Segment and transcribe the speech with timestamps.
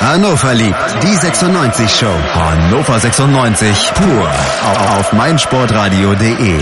[0.00, 2.06] Hannover liebt die 96 Show.
[2.06, 4.30] Hannover 96 pur
[4.98, 6.58] auf meinsportradio.de.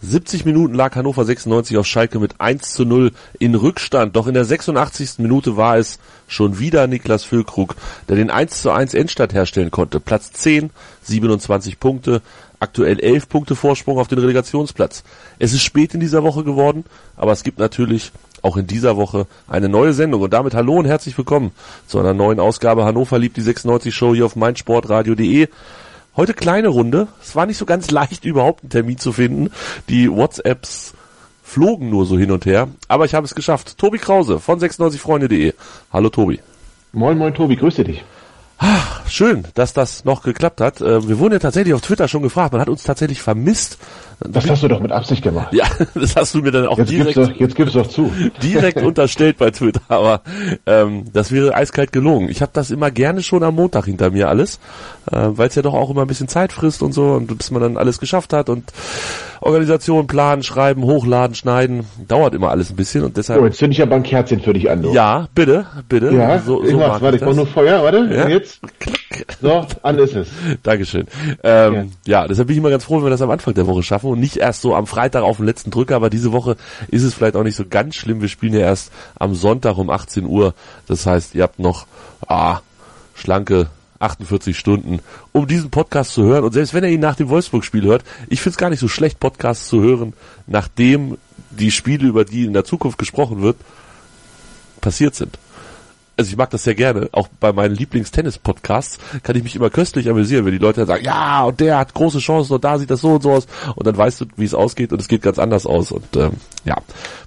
[0.00, 4.14] 70 Minuten lag Hannover 96 auf Schalke mit 1 zu 0 in Rückstand.
[4.14, 5.18] Doch in der 86.
[5.18, 5.98] Minute war es
[6.28, 7.74] schon wieder Niklas Füllkrug,
[8.08, 9.98] der den 1 zu 1 Endstand herstellen konnte.
[9.98, 10.70] Platz 10,
[11.02, 12.22] 27 Punkte,
[12.60, 15.02] aktuell 11 Punkte Vorsprung auf den Relegationsplatz.
[15.40, 16.84] Es ist spät in dieser Woche geworden,
[17.16, 20.20] aber es gibt natürlich auch in dieser Woche eine neue Sendung.
[20.20, 21.52] Und damit hallo und herzlich willkommen
[21.86, 25.48] zu einer neuen Ausgabe Hannover liebt die 96 Show hier auf meinsportradio.de.
[26.16, 27.08] Heute kleine Runde.
[27.22, 29.50] Es war nicht so ganz leicht, überhaupt einen Termin zu finden.
[29.88, 30.92] Die WhatsApps
[31.42, 32.68] flogen nur so hin und her.
[32.88, 33.78] Aber ich habe es geschafft.
[33.78, 35.54] Tobi Krause von 96freunde.de.
[35.92, 36.40] Hallo Tobi.
[36.92, 38.04] Moin, moin Tobi, grüße dich.
[38.64, 40.80] Ach, schön, dass das noch geklappt hat.
[40.80, 42.52] Äh, wir wurden ja tatsächlich auf Twitter schon gefragt.
[42.52, 43.76] Man hat uns tatsächlich vermisst.
[44.20, 45.52] Das hast du doch mit Absicht gemacht.
[45.52, 48.12] Ja, das hast du mir dann auch jetzt direkt, gib's doch, jetzt gib's doch zu.
[48.40, 49.80] direkt unterstellt bei Twitter.
[49.88, 50.22] Aber
[50.66, 52.28] ähm, das wäre eiskalt gelogen.
[52.28, 54.60] Ich habe das immer gerne schon am Montag hinter mir alles,
[55.10, 57.50] äh, weil es ja doch auch immer ein bisschen Zeit frisst und so und bis
[57.50, 58.72] man dann alles geschafft hat und
[59.42, 63.40] Organisation, planen, schreiben, hochladen, schneiden, dauert immer alles ein bisschen und deshalb.
[63.40, 64.82] Oh, jetzt zünd ich aber ein Kerzchen für dich an.
[64.82, 64.92] Du.
[64.92, 66.14] Ja, bitte, bitte.
[66.14, 68.28] Ja, so, so mach's, warte, ich brauche nur Feuer, warte, ja?
[68.28, 68.51] jetzt.
[69.40, 70.28] So, an ist es.
[70.62, 71.06] Dankeschön.
[71.42, 72.22] Ähm, ja.
[72.22, 74.10] ja, deshalb bin ich immer ganz froh, wenn wir das am Anfang der Woche schaffen
[74.10, 76.56] und nicht erst so am Freitag auf den letzten Drücker, aber diese Woche
[76.88, 78.20] ist es vielleicht auch nicht so ganz schlimm.
[78.20, 80.54] Wir spielen ja erst am Sonntag um 18 Uhr.
[80.86, 81.86] Das heißt, ihr habt noch
[82.26, 82.60] ah,
[83.14, 83.68] schlanke
[84.02, 85.00] 48 Stunden,
[85.32, 86.44] um diesen Podcast zu hören.
[86.44, 88.88] Und selbst wenn er ihn nach dem Wolfsburg-Spiel hört, ich finde es gar nicht so
[88.88, 90.12] schlecht, Podcasts zu hören,
[90.46, 91.18] nachdem
[91.50, 93.56] die Spiele, über die in der Zukunft gesprochen wird,
[94.80, 95.38] passiert sind.
[96.16, 97.08] Also ich mag das sehr gerne.
[97.12, 101.04] Auch bei meinen Lieblings-Tennis-Podcasts kann ich mich immer köstlich amüsieren, wenn die Leute dann sagen,
[101.04, 103.46] ja, und der hat große Chancen und da sieht das so und so aus.
[103.74, 105.90] Und dann weißt du, wie es ausgeht und es geht ganz anders aus.
[105.90, 106.32] Und ähm,
[106.64, 106.76] ja,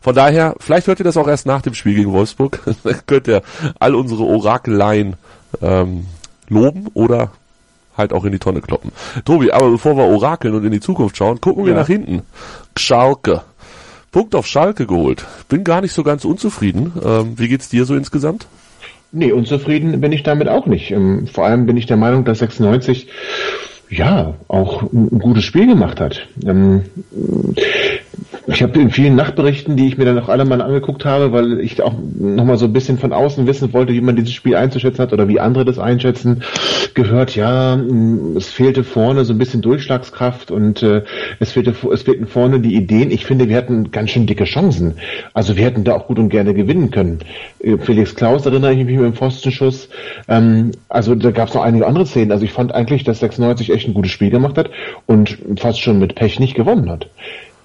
[0.02, 2.61] von daher, vielleicht hört ihr das auch erst nach dem Spiel gegen Wolfsburg.
[2.83, 3.41] dann könnt ihr
[3.80, 5.16] all unsere Orakeleien
[5.61, 6.06] ähm,
[6.47, 7.31] loben oder
[7.97, 8.91] halt auch in die Tonne kloppen.
[9.23, 12.22] Tobi, aber bevor wir orakeln und in die Zukunft schauen, gucken wir nach hinten.
[12.78, 13.41] Schalke.
[14.12, 15.25] Punkt auf Schalke geholt.
[15.50, 16.94] Bin gar nicht so ganz unzufrieden.
[17.03, 18.47] Ähm, wie geht's dir so insgesamt?
[19.18, 20.92] Nee, unzufrieden bin ich damit auch nicht.
[20.92, 23.08] Ähm, vor allem bin ich der Meinung, dass 96
[23.90, 26.28] ja auch ein gutes Spiel gemacht hat.
[28.48, 31.59] Ich habe in vielen Nachtberichten, die ich mir dann auch alle mal angeguckt habe, weil
[31.59, 35.02] ich auch nochmal so ein bisschen von außen wissen wollte, wie man dieses Spiel einzuschätzen
[35.02, 36.44] hat oder wie andere das einschätzen,
[36.94, 37.80] gehört, ja,
[38.38, 41.04] es fehlte vorne so ein bisschen Durchschlagskraft und äh,
[41.40, 43.12] es, fehlte, es fehlten vorne die Ideen.
[43.12, 44.96] Ich finde, wir hatten ganz schön dicke Chancen.
[45.34, 47.20] Also wir hätten da auch gut und gerne gewinnen können.
[47.62, 49.90] Äh, Felix Klaus erinnere ich mich mit dem Pfostenschuss.
[50.28, 52.31] Ähm, also da gab es noch einige andere Szenen.
[52.31, 54.70] Also ich fand eigentlich, dass 96 echt ein gutes Spiel gemacht hat
[55.08, 57.08] und fast schon mit Pech nicht gewonnen hat.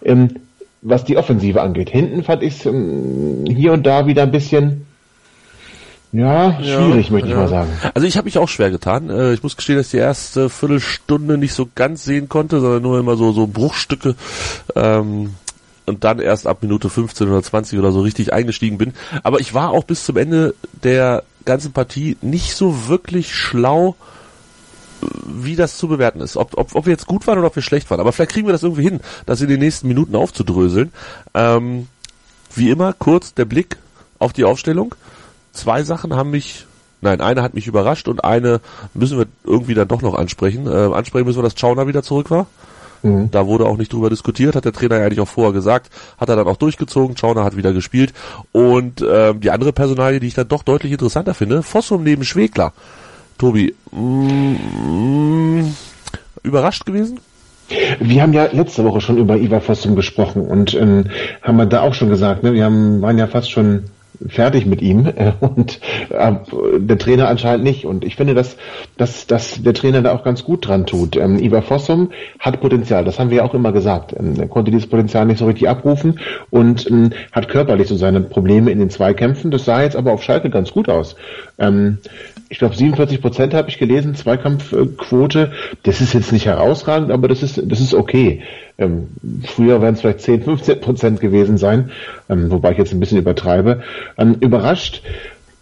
[0.05, 0.37] Ähm,
[0.83, 1.91] was die Offensive angeht.
[1.91, 4.87] Hinten fand ich es ähm, hier und da wieder ein bisschen
[6.13, 7.41] ja, schwierig, ja, möchte ich ja.
[7.41, 7.71] mal sagen.
[7.95, 9.11] Also ich habe mich auch schwer getan.
[9.11, 12.83] Äh, ich muss gestehen, dass ich die erste Viertelstunde nicht so ganz sehen konnte, sondern
[12.83, 14.17] nur immer so so Bruchstücke.
[14.75, 15.35] Ähm,
[15.87, 18.93] und dann erst ab Minute 15 oder 20 oder so richtig eingestiegen bin.
[19.23, 23.97] Aber ich war auch bis zum Ende der ganzen Partie nicht so wirklich schlau,
[25.25, 26.37] wie das zu bewerten ist.
[26.37, 28.01] Ob, ob, ob wir jetzt gut waren oder ob wir schlecht waren.
[28.01, 30.93] Aber vielleicht kriegen wir das irgendwie hin, das in den nächsten Minuten aufzudröseln.
[31.35, 31.89] Ähm,
[32.55, 33.77] wie immer, kurz der Blick
[34.19, 34.95] auf die Aufstellung.
[35.53, 36.67] Zwei Sachen haben mich,
[37.01, 38.61] nein, eine hat mich überrascht und eine
[38.95, 40.67] müssen wir irgendwie dann doch noch ansprechen.
[40.67, 42.47] Äh, ansprechen müssen wir, dass Chauner wieder zurück war.
[43.03, 43.31] Mhm.
[43.31, 46.29] Da wurde auch nicht drüber diskutiert, hat der Trainer ja eigentlich auch vorher gesagt, hat
[46.29, 48.13] er dann auch durchgezogen, Schauner hat wieder gespielt.
[48.53, 52.73] Und ähm, die andere Personalie, die ich dann doch deutlich interessanter finde, Fossum neben Schwegler.
[53.41, 55.65] Tobi, mm,
[56.43, 57.21] überrascht gewesen?
[57.99, 61.07] Wir haben ja letzte Woche schon über Ivar Fossum gesprochen und ähm,
[61.41, 62.53] haben wir da auch schon gesagt, ne?
[62.53, 63.85] wir haben, waren ja fast schon
[64.29, 65.81] fertig mit ihm äh, und
[66.11, 66.33] äh,
[66.81, 67.87] der Trainer anscheinend nicht.
[67.87, 68.59] Und ich finde, dass,
[68.99, 71.17] dass, dass der Trainer da auch ganz gut dran tut.
[71.17, 74.15] Ähm, Ivar Fossum hat Potenzial, das haben wir ja auch immer gesagt.
[74.19, 76.21] Ähm, er konnte dieses Potenzial nicht so richtig abrufen
[76.51, 79.51] und ähm, hat körperlich so seine Probleme in den Zweikämpfen.
[79.51, 81.17] Das sah jetzt aber auf Schalke ganz gut aus.
[81.59, 81.97] Ähm,
[82.51, 85.53] ich glaube 47 Prozent habe ich gelesen, Zweikampfquote.
[85.85, 88.43] Das ist jetzt nicht herausragend, aber das ist, das ist okay.
[88.77, 89.07] Ähm,
[89.45, 91.93] früher werden es vielleicht 10, 15 Prozent gewesen sein,
[92.29, 93.85] ähm, wobei ich jetzt ein bisschen übertreibe.
[94.19, 95.03] Ähm, überrascht,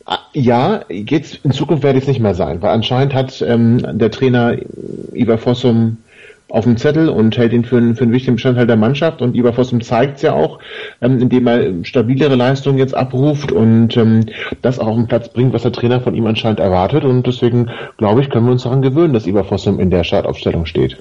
[0.06, 3.98] ah, ja, geht's in Zukunft werde ich es nicht mehr sein, weil anscheinend hat ähm,
[3.98, 4.56] der Trainer
[5.12, 5.98] Ivar Fossum
[6.50, 9.36] auf dem Zettel und hält ihn für, einen, für einen wichtigen Bestandteil der Mannschaft und
[9.36, 10.58] Ivar Fossum zeigt es ja auch,
[11.02, 14.26] ähm, indem er stabilere Leistungen jetzt abruft und ähm,
[14.62, 17.70] das auch auf den Platz bringt, was der Trainer von ihm anscheinend erwartet und deswegen
[17.98, 20.96] glaube ich, können wir uns daran gewöhnen, dass Ivar Fossum in der Startaufstellung steht.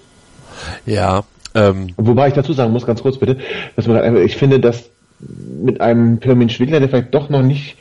[0.86, 1.24] Ja.
[1.56, 1.94] Ähm.
[1.96, 3.38] Wobei ich dazu sagen muss, ganz kurz bitte,
[3.76, 4.90] dass man, ich finde, dass
[5.20, 7.78] mit einem Pirmin Schwegler, der vielleicht doch noch nicht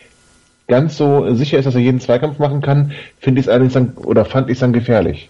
[0.68, 3.92] ganz so sicher ist, dass er jeden Zweikampf machen kann, finde ich es allerdings dann,
[3.96, 5.28] oder fand ich es dann gefährlich.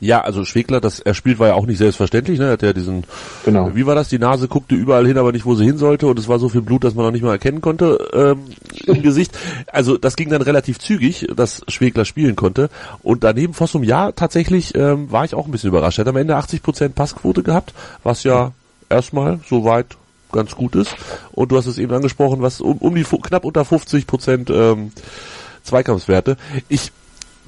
[0.00, 2.38] Ja, also Schwegler, das er spielt, war ja auch nicht selbstverständlich.
[2.38, 2.46] Ne?
[2.46, 3.04] Er hat ja diesen,
[3.44, 3.74] genau.
[3.74, 4.08] wie war das?
[4.08, 6.48] Die Nase guckte überall hin, aber nicht, wo sie hin sollte, und es war so
[6.48, 8.44] viel Blut, dass man noch nicht mal erkennen konnte ähm,
[8.86, 9.36] im Gesicht.
[9.72, 12.70] Also das ging dann relativ zügig, dass Schwegler spielen konnte.
[13.02, 15.98] Und daneben Fossum, ja, tatsächlich ähm, war ich auch ein bisschen überrascht.
[15.98, 17.74] Er hat am Ende 80% Passquote gehabt,
[18.04, 18.52] was ja
[18.88, 19.96] erstmal soweit
[20.30, 20.94] ganz gut ist.
[21.32, 24.92] Und du hast es eben angesprochen, was um, um die knapp unter 50 Prozent ähm,
[25.64, 26.36] Zweikampfswerte.
[26.68, 26.92] Ich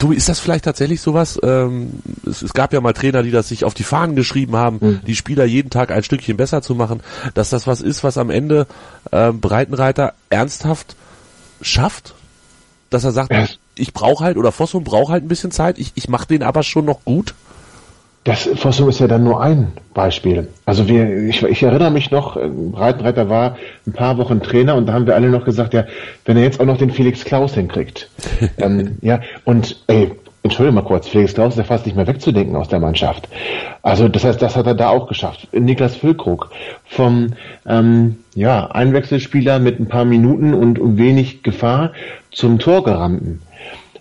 [0.01, 1.39] Du, ist das vielleicht tatsächlich sowas?
[1.43, 4.79] Ähm, es, es, gab ja mal Trainer, die das sich auf die Fahnen geschrieben haben,
[4.81, 5.01] mhm.
[5.07, 7.01] die Spieler jeden Tag ein Stückchen besser zu machen,
[7.35, 8.67] dass das was ist, was am Ende
[9.13, 10.97] ähm, Breitenreiter ernsthaft
[11.61, 12.15] schafft,
[12.89, 16.09] dass er sagt, ich brauche halt oder Fossum braucht halt ein bisschen Zeit, ich, ich
[16.09, 17.35] mache den aber schon noch gut.
[18.25, 20.49] Das Fossum ist ja dann nur ein Beispiel.
[20.67, 23.57] Also wir, ich, ich erinnere mich noch, äh, Breitenreiter war
[23.87, 25.87] ein paar Wochen Trainer und da haben wir alle noch gesagt, ja,
[26.27, 28.11] wenn er jetzt auch noch den Felix Klaus hinkriegt.
[28.59, 30.13] ähm, ja, und ey,
[30.43, 33.29] Entschuldigung mal kurz, Felix Klaus ist ja fast nicht mehr wegzudenken aus der Mannschaft.
[33.83, 35.49] Also das heißt, das hat er da auch geschafft.
[35.53, 36.51] Niklas Füllkrug
[36.87, 37.35] vom
[37.67, 41.93] ähm, ja, Einwechselspieler mit ein paar Minuten und wenig Gefahr
[42.33, 43.43] zum Torgerannten.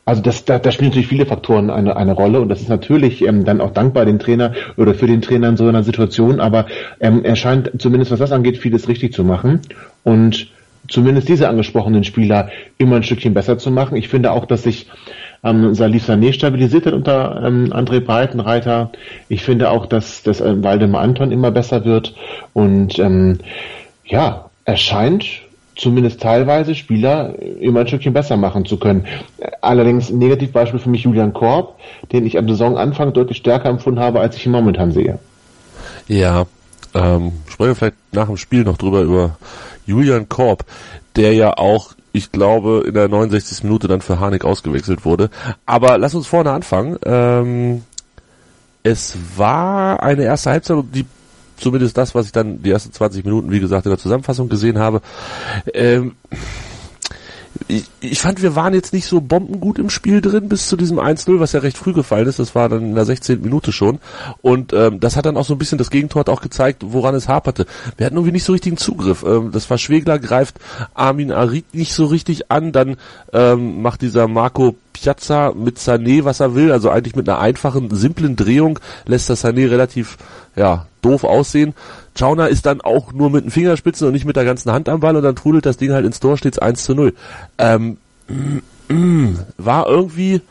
[0.09, 3.21] Also das, da, da spielen natürlich viele Faktoren eine, eine Rolle und das ist natürlich
[3.21, 6.65] ähm, dann auch dankbar den Trainer oder für den Trainer in so einer Situation, aber
[6.99, 9.61] ähm, er scheint zumindest was das angeht, vieles richtig zu machen
[10.03, 10.47] und
[10.87, 13.97] zumindest diese angesprochenen Spieler immer ein Stückchen besser zu machen.
[13.97, 14.87] Ich finde auch, dass sich
[15.43, 18.91] ähm, Salif Sané stabilisiert hat unter ähm, André Breitenreiter.
[19.27, 22.15] Ich finde auch, dass, dass äh, Waldemar Anton immer besser wird
[22.53, 23.37] und ähm,
[24.05, 25.43] ja, er scheint
[25.79, 29.07] zumindest teilweise Spieler immer ein Stückchen besser machen zu können.
[29.61, 31.79] Allerdings ein Negativbeispiel für mich Julian Korb,
[32.11, 35.19] den ich am Saisonanfang deutlich stärker empfunden habe, als ich ihn momentan sehe.
[36.07, 36.45] Ja,
[36.93, 39.37] ähm, sprechen wir vielleicht nach dem Spiel noch drüber über
[39.85, 40.65] Julian Korb,
[41.15, 43.63] der ja auch, ich glaube, in der 69.
[43.63, 45.29] Minute dann für Harnik ausgewechselt wurde.
[45.65, 46.97] Aber lass uns vorne anfangen.
[47.05, 47.83] Ähm,
[48.83, 51.05] es war eine erste Halbzeit, die
[51.59, 54.79] zumindest das, was ich dann die ersten 20 Minuten, wie gesagt, in der Zusammenfassung gesehen
[54.79, 55.01] habe.
[55.73, 56.13] Ähm,
[57.67, 60.99] ich, ich fand, wir waren jetzt nicht so bombengut im Spiel drin bis zu diesem
[60.99, 62.39] 1-0, was ja recht früh gefallen ist.
[62.39, 63.41] Das war dann in der 16.
[63.41, 63.99] Minute schon.
[64.41, 67.27] Und ähm, das hat dann auch so ein bisschen das Gegentor auch gezeigt, woran es
[67.27, 67.65] haperte.
[67.97, 69.23] Wir hatten irgendwie nicht so richtigen Zugriff.
[69.23, 70.59] Ähm, das war Schwegler, greift
[70.93, 72.71] Armin Arid nicht so richtig an.
[72.71, 72.97] Dann
[73.33, 76.71] ähm, macht dieser Marco Piazza mit Sané, was er will.
[76.71, 80.17] Also eigentlich mit einer einfachen, simplen Drehung lässt das Sané relativ
[80.55, 81.73] ja, doof aussehen.
[82.17, 84.99] Chauner ist dann auch nur mit den Fingerspitzen und nicht mit der ganzen Hand am
[84.99, 87.13] Ball und dann trudelt das Ding halt ins Tor, steht's 1 zu 0.
[87.57, 87.97] Ähm,
[89.57, 90.41] war irgendwie,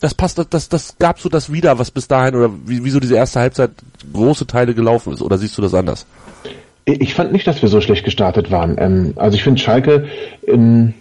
[0.00, 3.16] das passt, das, das gab so das wieder, was bis dahin oder wie, wie diese
[3.16, 3.70] erste Halbzeit
[4.12, 5.22] große Teile gelaufen ist.
[5.22, 6.06] Oder siehst du das anders?
[6.84, 8.76] Ich fand nicht, dass wir so schlecht gestartet waren.
[8.78, 10.06] Ähm, also ich finde Schalke,
[10.46, 10.94] ähm,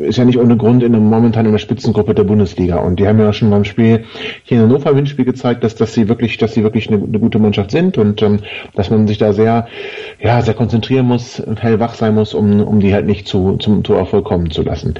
[0.00, 2.76] ist ja nicht ohne Grund in der, momentan in der Spitzengruppe der Bundesliga.
[2.76, 4.04] Und die haben ja schon beim Spiel
[4.44, 7.18] hier in Hannover im Spiel gezeigt, dass, dass sie wirklich, dass sie wirklich eine, eine
[7.18, 8.40] gute Mannschaft sind und ähm,
[8.74, 9.66] dass man sich da sehr,
[10.20, 14.24] ja, sehr konzentrieren muss, hellwach sein muss, um, um die halt nicht zu, zum Torerfolg
[14.24, 14.94] kommen zu lassen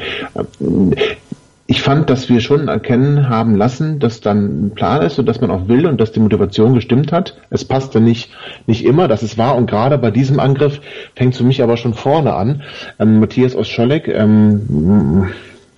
[1.70, 5.40] ich fand, dass wir schon erkennen haben lassen, dass dann ein Plan ist und dass
[5.40, 7.36] man auch will und dass die Motivation gestimmt hat.
[7.48, 8.32] Es passte nicht,
[8.66, 9.54] nicht immer, das ist wahr.
[9.54, 10.80] Und gerade bei diesem Angriff
[11.14, 12.62] fängt für mich aber schon vorne an.
[12.98, 15.28] Ähm, Matthias Oscholek, ähm,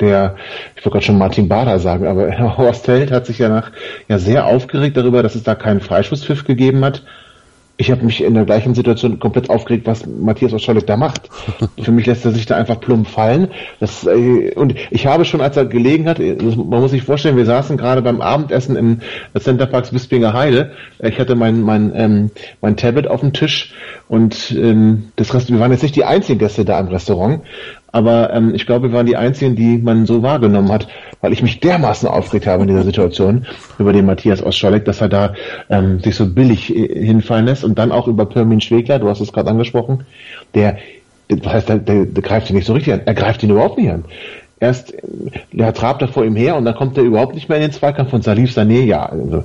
[0.00, 0.36] der,
[0.76, 3.70] ich wollte gerade schon Martin Bader sagen, aber Horst Held hat sich ja nach,
[4.08, 7.02] ja sehr aufgeregt darüber, dass es da keinen Freischusspfiff gegeben hat
[7.82, 11.28] ich habe mich in der gleichen Situation komplett aufgeregt, was Matthias Oscholek da macht.
[11.82, 13.48] Für mich lässt er sich da einfach plump fallen.
[13.80, 17.44] Das, äh, und ich habe schon, als er gelegen hat, man muss sich vorstellen, wir
[17.44, 19.00] saßen gerade beim Abendessen im
[19.36, 20.70] Centerparks Wispinger Heide.
[21.00, 23.74] Ich hatte mein, mein, ähm, mein Tablet auf dem Tisch
[24.08, 27.42] und ähm, das Rest, wir waren jetzt nicht die einzigen Gäste da im Restaurant,
[27.92, 30.88] aber ähm, ich glaube, wir waren die einzigen, die man so wahrgenommen hat
[31.22, 33.46] weil ich mich dermaßen aufgeregt habe in dieser Situation
[33.78, 35.34] über den Matthias Ostscholek, dass er da
[35.70, 39.20] ähm, sich so billig äh, hinfallen lässt und dann auch über Pirmin Schwegler, du hast
[39.20, 40.04] es gerade angesprochen,
[40.54, 40.78] der,
[41.28, 43.78] was heißt, der, der, der greift ihn nicht so richtig an, er greift ihn überhaupt
[43.78, 44.04] nicht an.
[44.58, 44.94] Erst,
[45.52, 47.72] der trabt er vor ihm her und dann kommt er überhaupt nicht mehr in den
[47.72, 49.44] Zweikampf von Salif Sané, ja, also,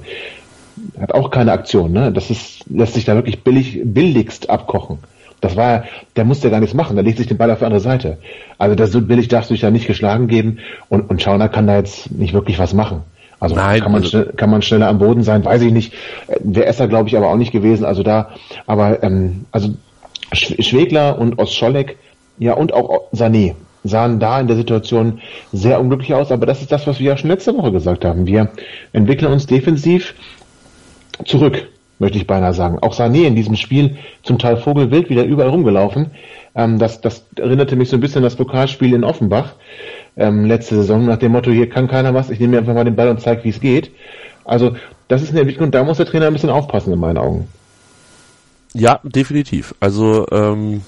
[0.99, 2.11] hat auch keine Aktion, ne?
[2.11, 4.99] Das ist, lässt sich da wirklich billig, billigst abkochen.
[5.39, 5.83] Das war,
[6.15, 8.17] der musste gar nichts machen, der legt sich den Ball auf die andere Seite.
[8.57, 11.67] Also das so billig darfst du dich da nicht geschlagen geben und, und Schauner kann
[11.67, 13.03] da jetzt nicht wirklich was machen.
[13.39, 15.93] Also Nein, kann man also kann man schneller am Boden sein, weiß ich nicht.
[16.39, 17.85] Wäre Esser glaube ich aber auch nicht gewesen.
[17.85, 18.29] Also da,
[18.65, 19.75] aber ähm, also
[20.33, 21.97] Schwegler und Ostscholek,
[22.39, 23.53] ja und auch Sané
[23.83, 25.21] sahen da in der Situation
[25.53, 26.31] sehr unglücklich aus.
[26.31, 28.25] Aber das ist das, was wir ja schon letzte Woche gesagt haben.
[28.25, 28.49] Wir
[28.91, 30.15] entwickeln uns defensiv
[31.25, 31.67] zurück
[31.99, 32.79] möchte ich beinahe sagen.
[32.79, 36.11] Auch Sané in diesem Spiel zum Teil Vogelwild wieder überall rumgelaufen.
[36.55, 39.53] Ähm, das, das erinnerte mich so ein bisschen an das Pokalspiel in Offenbach.
[40.17, 42.83] ähm, letzte Saison nach dem Motto, hier kann keiner was, ich nehme mir einfach mal
[42.83, 43.91] den Ball und zeige, wie es geht.
[44.43, 44.75] Also
[45.07, 47.47] das ist eine Entwicklung, da muss der Trainer ein bisschen aufpassen in meinen Augen.
[48.73, 49.75] Ja, definitiv.
[49.79, 50.81] Also ähm,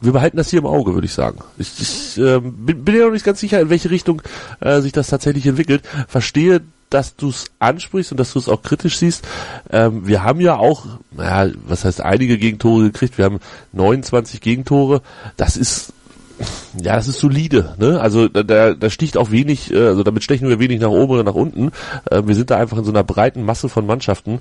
[0.00, 1.38] wir behalten das hier im Auge, würde ich sagen.
[1.58, 4.22] Ich, ich äh, bin, bin ja noch nicht ganz sicher, in welche Richtung
[4.60, 5.82] äh, sich das tatsächlich entwickelt.
[6.06, 9.26] Verstehe, dass du es ansprichst und dass du es auch kritisch siehst.
[9.70, 13.18] Ähm, wir haben ja auch, naja, was heißt einige Gegentore gekriegt.
[13.18, 13.40] Wir haben
[13.72, 15.02] 29 Gegentore.
[15.36, 15.92] Das ist
[16.80, 18.00] ja, das ist solide, ne?
[18.00, 21.24] Also da, da sticht auch wenig, äh, also damit stechen wir wenig nach oben oder
[21.24, 21.72] nach unten.
[22.10, 24.40] Äh, wir sind da einfach in so einer breiten Masse von Mannschaften.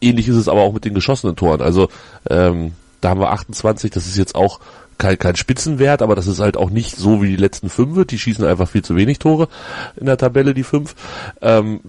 [0.00, 1.60] Ähnlich ist es aber auch mit den geschossenen Toren.
[1.60, 1.88] Also
[2.28, 4.58] ähm, da haben wir 28, das ist jetzt auch
[4.98, 8.06] kein, kein Spitzenwert, aber das ist halt auch nicht so wie die letzten fünf.
[8.06, 9.48] Die schießen einfach viel zu wenig Tore
[9.96, 10.94] in der Tabelle, die fünf.
[11.40, 11.80] Ähm,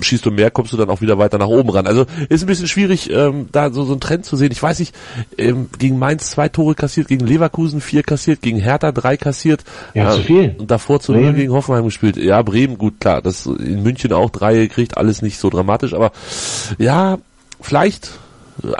[0.00, 1.86] schießt du mehr, kommst du dann auch wieder weiter nach oben ran.
[1.86, 4.52] Also ist ein bisschen schwierig, ähm, da so, so einen Trend zu sehen.
[4.52, 4.94] Ich weiß nicht,
[5.38, 9.64] ähm, gegen Mainz zwei Tore kassiert, gegen Leverkusen vier kassiert, gegen Hertha drei kassiert.
[9.94, 10.54] Ja, äh, zu viel.
[10.58, 12.16] Und davor zu null gegen Hoffenheim gespielt.
[12.16, 16.12] Ja, Bremen, gut, klar, das in München auch drei gekriegt, alles nicht so dramatisch, aber
[16.78, 17.18] ja,
[17.60, 18.10] vielleicht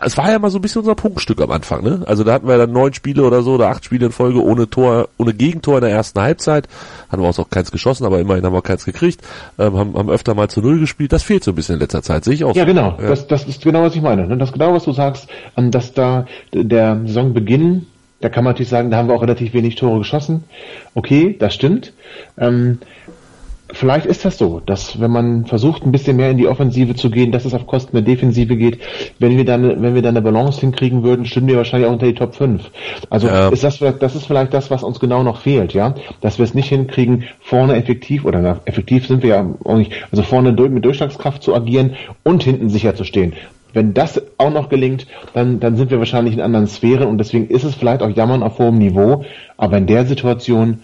[0.03, 2.03] es war ja mal so ein bisschen unser Punktstück am Anfang, ne?
[2.07, 4.69] Also da hatten wir dann neun Spiele oder so, oder acht Spiele in Folge ohne
[4.71, 6.69] Tor, ohne Gegentor in der ersten Halbzeit.
[7.11, 9.21] Hatten wir auch keins geschossen, aber immerhin haben wir keins gekriegt.
[9.59, 11.13] Ähm, haben, haben öfter mal zu Null gespielt.
[11.13, 12.57] Das fehlt so ein bisschen in letzter Zeit, sehe ich auch.
[12.57, 12.97] Ja, genau.
[13.01, 13.09] Ja.
[13.09, 14.27] Das, das ist genau, was ich meine.
[14.27, 14.37] Ne?
[14.39, 17.87] Das ist genau, was du sagst, ähm, dass da der Saisonbeginn,
[18.21, 20.45] da kann man natürlich sagen, da haben wir auch relativ wenig Tore geschossen.
[20.95, 21.93] Okay, das stimmt.
[22.39, 22.79] Ähm,
[23.73, 27.11] vielleicht ist das so, dass wenn man versucht, ein bisschen mehr in die Offensive zu
[27.11, 28.79] gehen, dass es auf Kosten der Defensive geht.
[29.19, 32.07] Wenn wir dann, wenn wir dann eine Balance hinkriegen würden, stünden wir wahrscheinlich auch unter
[32.07, 32.71] die Top 5.
[33.11, 33.49] Also ja.
[33.49, 36.45] ist das vielleicht, das ist vielleicht das, was uns genau noch fehlt, ja, dass wir
[36.45, 40.53] es nicht hinkriegen, vorne effektiv oder na, effektiv sind wir ja auch nicht, also vorne
[40.53, 43.35] mit Durchschlagskraft zu agieren und hinten sicher zu stehen.
[43.73, 47.49] Wenn das auch noch gelingt, dann, dann sind wir wahrscheinlich in anderen Sphären und deswegen
[47.49, 49.25] ist es vielleicht auch Jammern auf hohem Niveau,
[49.57, 50.81] aber in der Situation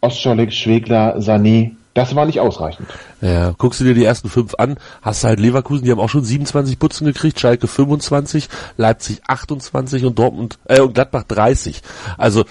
[0.00, 2.88] Ostschollig, Schwegler, Sané, das war nicht ausreichend.
[3.20, 6.08] Ja, guckst du dir die ersten fünf an, hast du halt Leverkusen, die haben auch
[6.08, 11.82] schon 27 Putzen gekriegt, Schalke 25, Leipzig 28 und Dortmund äh, und Gladbach 30.
[12.16, 12.44] Also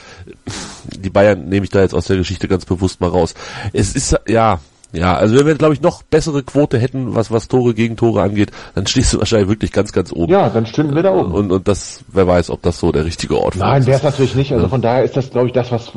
[0.86, 3.34] die Bayern nehme ich da jetzt aus der Geschichte ganz bewusst mal raus.
[3.74, 4.60] Es ist ja,
[4.94, 8.22] ja, also wenn wir, glaube ich, noch bessere Quote hätten, was, was Tore gegen Tore
[8.22, 10.32] angeht, dann stehst du wahrscheinlich wirklich ganz, ganz oben.
[10.32, 11.32] Ja, dann stünden wir da oben.
[11.32, 13.70] Und, und das, wer weiß, ob das so der richtige Ort wäre.
[13.70, 14.52] Nein, wäre es natürlich nicht.
[14.52, 14.70] Also ja.
[14.70, 15.94] von daher ist das, glaube ich, das, was,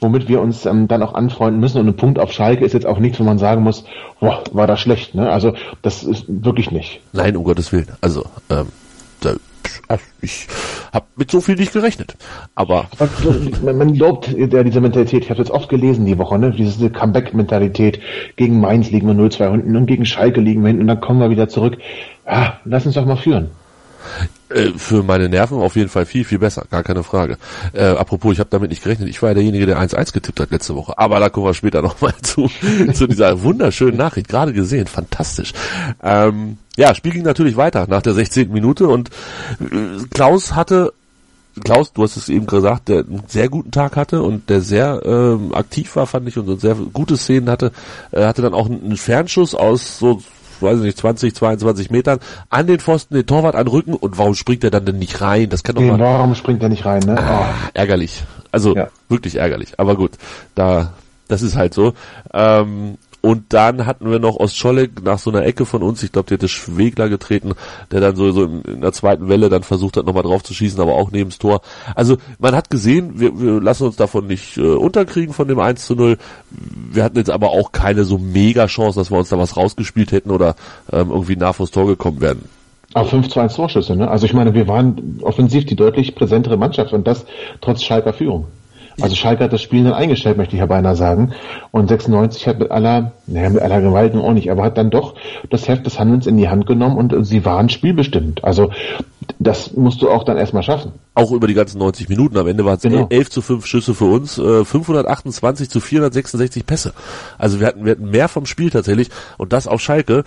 [0.00, 1.78] womit wir uns ähm, dann auch anfreunden müssen.
[1.80, 3.84] Und ein Punkt auf Schalke ist jetzt auch nichts, wo man sagen muss,
[4.20, 5.14] boah, war das schlecht.
[5.14, 5.30] Ne?
[5.30, 7.00] Also das ist wirklich nicht.
[7.12, 7.88] Nein, um Gottes Willen.
[8.00, 8.68] Also, ähm,
[9.20, 9.34] da,
[10.20, 10.46] ich
[10.92, 12.16] habe mit so viel nicht gerechnet.
[12.54, 12.88] Aber
[13.62, 15.24] man, lobt ja diese Mentalität.
[15.24, 16.50] Ich habe jetzt oft gelesen die Woche, ne?
[16.50, 18.00] Diese Comeback-Mentalität.
[18.36, 21.20] Gegen Mainz liegen wir 0-2 hinten und gegen Schalke liegen wir hinten und dann kommen
[21.20, 21.78] wir wieder zurück.
[22.26, 23.50] Ja, lass uns doch mal führen.
[24.54, 27.38] Äh, für meine Nerven auf jeden Fall viel, viel besser, gar keine Frage.
[27.72, 30.50] Äh, apropos, ich habe damit nicht gerechnet, ich war ja derjenige, der 1-1 getippt hat
[30.50, 30.98] letzte Woche.
[30.98, 32.48] Aber da kommen wir später nochmal zu,
[32.92, 35.52] zu dieser wunderschönen Nachricht, gerade gesehen, fantastisch.
[36.02, 38.52] Ähm, ja, Spiel ging natürlich weiter nach der 16.
[38.52, 39.10] Minute und
[39.60, 40.92] äh, Klaus hatte
[41.62, 45.02] Klaus, du hast es eben gesagt, der einen sehr guten Tag hatte und der sehr
[45.04, 47.70] ähm, aktiv war, fand ich, und so sehr gute Szenen hatte,
[48.10, 50.20] äh, hatte dann auch einen Fernschuss aus so
[50.60, 52.18] weiß ich nicht, 20, 22 Metern
[52.50, 55.48] an den Pfosten, den Torwart anrücken und warum springt er dann denn nicht rein?
[55.48, 55.98] Das kann doch nee, mal.
[55.98, 57.18] Warum springt er nicht rein, ne?
[57.18, 58.24] Ah, ärgerlich.
[58.52, 58.88] Also ja.
[59.08, 59.78] wirklich ärgerlich.
[59.78, 60.12] Aber gut,
[60.54, 60.92] da
[61.28, 61.94] das ist halt so.
[62.32, 66.28] Ähm, und dann hatten wir noch Ostscholek nach so einer Ecke von uns, ich glaube,
[66.28, 67.54] der hätte Schwegler getreten,
[67.90, 70.78] der dann so, so in der zweiten Welle dann versucht hat, nochmal drauf zu schießen,
[70.78, 71.62] aber auch neben das Tor.
[71.94, 75.86] Also man hat gesehen, wir, wir lassen uns davon nicht äh, unterkriegen von dem 1
[75.86, 76.18] zu 0.
[76.92, 80.12] Wir hatten jetzt aber auch keine so mega Chance, dass wir uns da was rausgespielt
[80.12, 80.54] hätten oder
[80.92, 82.46] ähm, irgendwie nah vors Tor gekommen werden.
[82.92, 84.10] Aber 5 zu 1 Torschüsse, ne?
[84.10, 87.24] Also ich meine, wir waren offensiv die deutlich präsentere Mannschaft und das
[87.62, 88.48] trotz Schalker Führung.
[89.00, 91.32] Also Schalke hat das Spiel dann eingestellt, möchte ich ja beinahe sagen.
[91.72, 95.14] Und 96 hat mit aller, naja, mit aller Gewalt auch nicht, aber hat dann doch
[95.50, 98.44] das Heft des Handelns in die Hand genommen und sie waren spielbestimmt.
[98.44, 98.70] Also
[99.38, 100.92] das musst du auch dann erstmal schaffen.
[101.14, 102.36] Auch über die ganzen 90 Minuten.
[102.36, 103.06] Am Ende waren es genau.
[103.08, 106.92] 11 zu 5 Schüsse für uns, 528 äh, zu 466 Pässe.
[107.38, 110.24] Also wir hatten, wir hatten mehr vom Spiel tatsächlich und das auf Schalke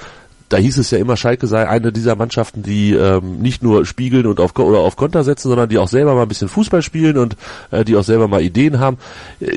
[0.49, 4.25] da hieß es ja immer, Schalke sei eine dieser Mannschaften, die ähm, nicht nur spiegeln
[4.25, 7.17] und auf oder auf Konter setzen, sondern die auch selber mal ein bisschen Fußball spielen
[7.17, 7.35] und
[7.71, 8.97] äh, die auch selber mal Ideen haben.
[9.41, 9.51] Äh,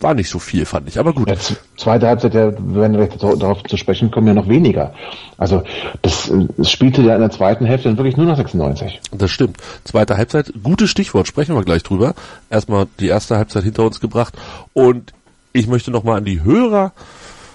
[0.00, 0.98] war nicht so viel, fand ich.
[0.98, 1.28] Aber gut.
[1.28, 1.36] Ja,
[1.76, 4.92] zweite Halbzeit, ja, wenn wir darauf zu sprechen kommen, ja noch weniger.
[5.38, 5.62] Also
[6.02, 9.00] das, das spielte ja in der zweiten Hälfte dann wirklich nur noch 96.
[9.12, 9.58] Das stimmt.
[9.84, 12.14] Zweite Halbzeit, gutes Stichwort, sprechen wir gleich drüber.
[12.50, 14.34] Erstmal die erste Halbzeit hinter uns gebracht
[14.72, 15.12] und
[15.52, 16.92] ich möchte nochmal an die Hörer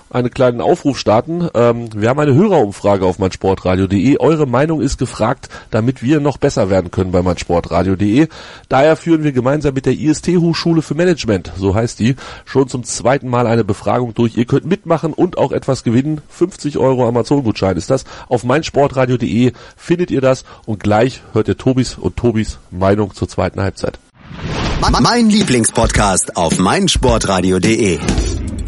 [0.09, 1.47] einen kleinen Aufruf starten.
[1.53, 4.17] Ähm, wir haben eine Hörerumfrage auf meinsportradio.de.
[4.19, 8.27] Eure Meinung ist gefragt, damit wir noch besser werden können bei meinsportradio.de.
[8.69, 12.83] Daher führen wir gemeinsam mit der IST Hochschule für Management, so heißt die, schon zum
[12.83, 14.37] zweiten Mal eine Befragung durch.
[14.37, 16.21] Ihr könnt mitmachen und auch etwas gewinnen.
[16.29, 18.05] 50 Euro Amazon-Gutschein ist das.
[18.29, 23.61] Auf meinsportradio.de findet ihr das und gleich hört ihr Tobis und Tobis Meinung zur zweiten
[23.61, 23.99] Halbzeit.
[25.01, 27.99] Mein Lieblingspodcast auf meinsportradio.de.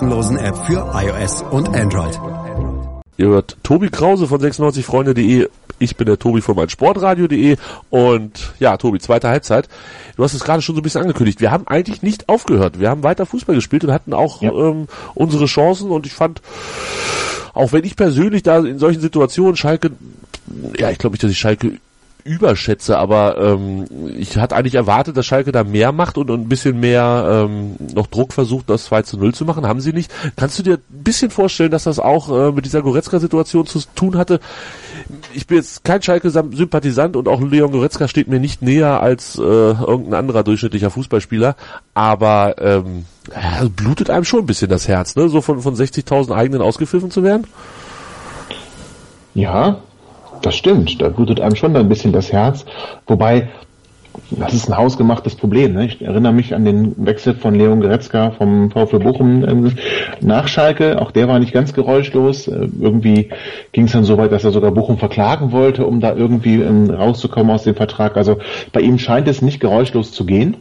[0.00, 2.20] App für iOS und Android.
[3.16, 5.48] Ihr hört Tobi Krause von 96freunde.de.
[5.78, 7.56] Ich bin der Tobi von meinsportradio.de
[7.88, 9.70] und ja, Tobi, zweite Halbzeit.
[10.16, 11.40] Du hast es gerade schon so ein bisschen angekündigt.
[11.40, 12.78] Wir haben eigentlich nicht aufgehört.
[12.78, 14.52] Wir haben weiter Fußball gespielt und hatten auch ja.
[14.52, 16.42] ähm, unsere Chancen und ich fand,
[17.54, 19.92] auch wenn ich persönlich da in solchen Situationen Schalke,
[20.78, 21.78] ja, ich glaube nicht, dass ich Schalke
[22.26, 23.84] überschätze, aber ähm,
[24.16, 27.76] ich hatte eigentlich erwartet, dass Schalke da mehr macht und, und ein bisschen mehr ähm,
[27.94, 29.66] noch Druck versucht, das 2 zu 0 zu machen.
[29.66, 30.12] Haben sie nicht.
[30.36, 34.16] Kannst du dir ein bisschen vorstellen, dass das auch äh, mit dieser Goretzka-Situation zu tun
[34.16, 34.40] hatte?
[35.32, 39.42] Ich bin jetzt kein Schalke-Sympathisant und auch Leon Goretzka steht mir nicht näher als äh,
[39.42, 41.56] irgendein anderer durchschnittlicher Fußballspieler,
[41.94, 45.28] aber ähm, ja, blutet einem schon ein bisschen das Herz, ne?
[45.28, 47.46] so von, von 60.000 eigenen ausgepfiffen zu werden.
[49.34, 49.82] Ja,
[50.42, 52.64] das stimmt, da blutet einem schon ein bisschen das Herz.
[53.06, 53.48] Wobei,
[54.30, 55.74] das ist ein hausgemachtes Problem.
[55.74, 55.86] Ne?
[55.86, 59.72] Ich erinnere mich an den Wechsel von Leon Goretzka vom VfL Bochum ähm,
[60.20, 61.00] nach Schalke.
[61.00, 62.48] Auch der war nicht ganz geräuschlos.
[62.48, 63.30] Äh, irgendwie
[63.72, 66.90] ging es dann so weit, dass er sogar Bochum verklagen wollte, um da irgendwie ähm,
[66.90, 68.16] rauszukommen aus dem Vertrag.
[68.16, 68.38] Also
[68.72, 70.56] bei ihm scheint es nicht geräuschlos zu gehen.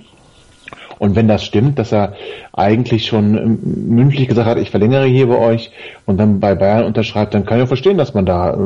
[0.99, 2.13] Und wenn das stimmt, dass er
[2.53, 3.59] eigentlich schon ähm,
[3.95, 5.71] mündlich gesagt hat, ich verlängere hier bei euch
[6.05, 8.57] und dann bei Bayern unterschreibt, dann kann ich auch verstehen, dass man da äh,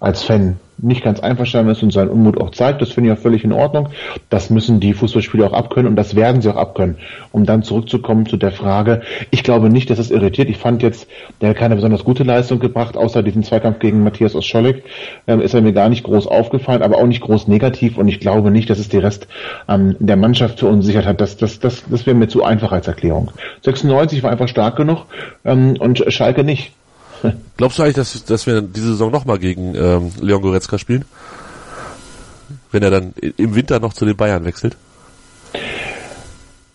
[0.00, 2.80] als Fan nicht ganz einverstanden ist und seinen Unmut auch zeigt.
[2.80, 3.88] Das finde ich auch völlig in Ordnung.
[4.30, 6.96] Das müssen die Fußballspieler auch abkönnen und das werden sie auch abkönnen.
[7.32, 10.48] Um dann zurückzukommen zu der Frage, ich glaube nicht, dass es irritiert.
[10.48, 11.08] Ich fand jetzt,
[11.40, 14.84] der hat keine besonders gute Leistung gebracht, außer diesen Zweikampf gegen Matthias Oscholek,
[15.26, 18.20] ähm, ist er mir gar nicht groß aufgefallen, aber auch nicht groß negativ und ich
[18.20, 19.26] glaube nicht, dass es die Rest
[19.68, 21.20] ähm, der Mannschaft verunsichert hat.
[21.20, 23.30] Das, das, das, das wäre mir zu einfach als Erklärung.
[23.62, 25.06] 96 war einfach stark genug
[25.44, 26.72] ähm, und Schalke nicht.
[27.56, 31.04] Glaubst du eigentlich, dass, dass wir diese Saison nochmal gegen ähm, Leon Goretzka spielen?
[32.70, 34.76] Wenn er dann im Winter noch zu den Bayern wechselt?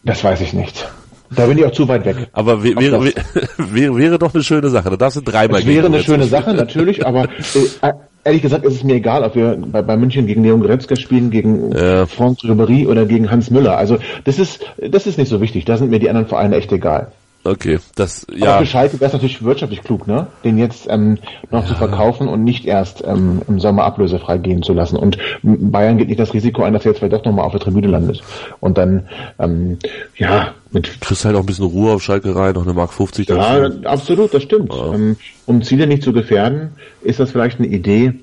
[0.03, 0.87] Das weiß ich nicht.
[1.35, 2.27] Da bin ich auch zu weit weg.
[2.33, 3.03] Aber wäre, wäre,
[3.57, 4.89] wäre, wäre doch eine schöne Sache.
[4.91, 7.23] Da darfst du dreimal Es wäre eine schöne Sache, natürlich, aber
[7.81, 10.95] äh, ehrlich gesagt ist es mir egal, ob wir bei, bei München gegen Leon Goretzka
[10.95, 12.05] spielen, gegen ja.
[12.05, 13.77] Franck Ribéry oder gegen Hans Müller.
[13.77, 15.65] Also das ist, das ist nicht so wichtig.
[15.65, 17.11] Da sind mir die anderen Vereine echt egal.
[17.45, 18.51] Okay, das ja.
[18.51, 20.27] Aber für Schalke wäre es natürlich wirtschaftlich klug, ne?
[20.45, 21.17] Den jetzt ähm,
[21.51, 21.67] noch ja.
[21.67, 24.95] zu verkaufen und nicht erst ähm, im Sommer ablösefrei gehen zu lassen.
[24.95, 27.59] Und Bayern geht nicht das Risiko ein, dass er jetzt vielleicht doch nochmal auf der
[27.59, 28.21] Tribüne landet.
[28.61, 29.77] Und dann, ähm,
[30.15, 30.87] ja, mit.
[30.87, 33.35] Du kriegst halt auch ein bisschen Ruhe auf Schalke rein, noch eine Mark 50 Ja,
[33.35, 33.91] dafür.
[33.91, 34.73] absolut, das stimmt.
[34.73, 34.93] Ja.
[34.93, 38.13] Ähm, um Ziele nicht zu gefährden, ist das vielleicht eine Idee.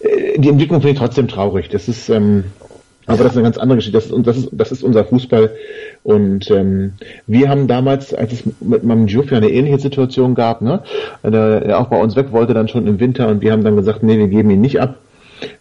[0.00, 1.68] Äh, die Entwicklung finde ich trotzdem traurig.
[1.68, 2.44] Das ist, ähm,
[3.06, 3.98] aber das ist eine ganz andere Geschichte.
[3.98, 5.50] Das ist, das ist, das ist unser Fußball.
[6.02, 6.94] Und ähm,
[7.26, 10.82] wir haben damals, als es mit meinem Giuffre eine ähnliche Situation gab, ne,
[11.22, 14.02] der auch bei uns weg wollte dann schon im Winter und wir haben dann gesagt,
[14.02, 14.96] nee, wir geben ihn nicht ab.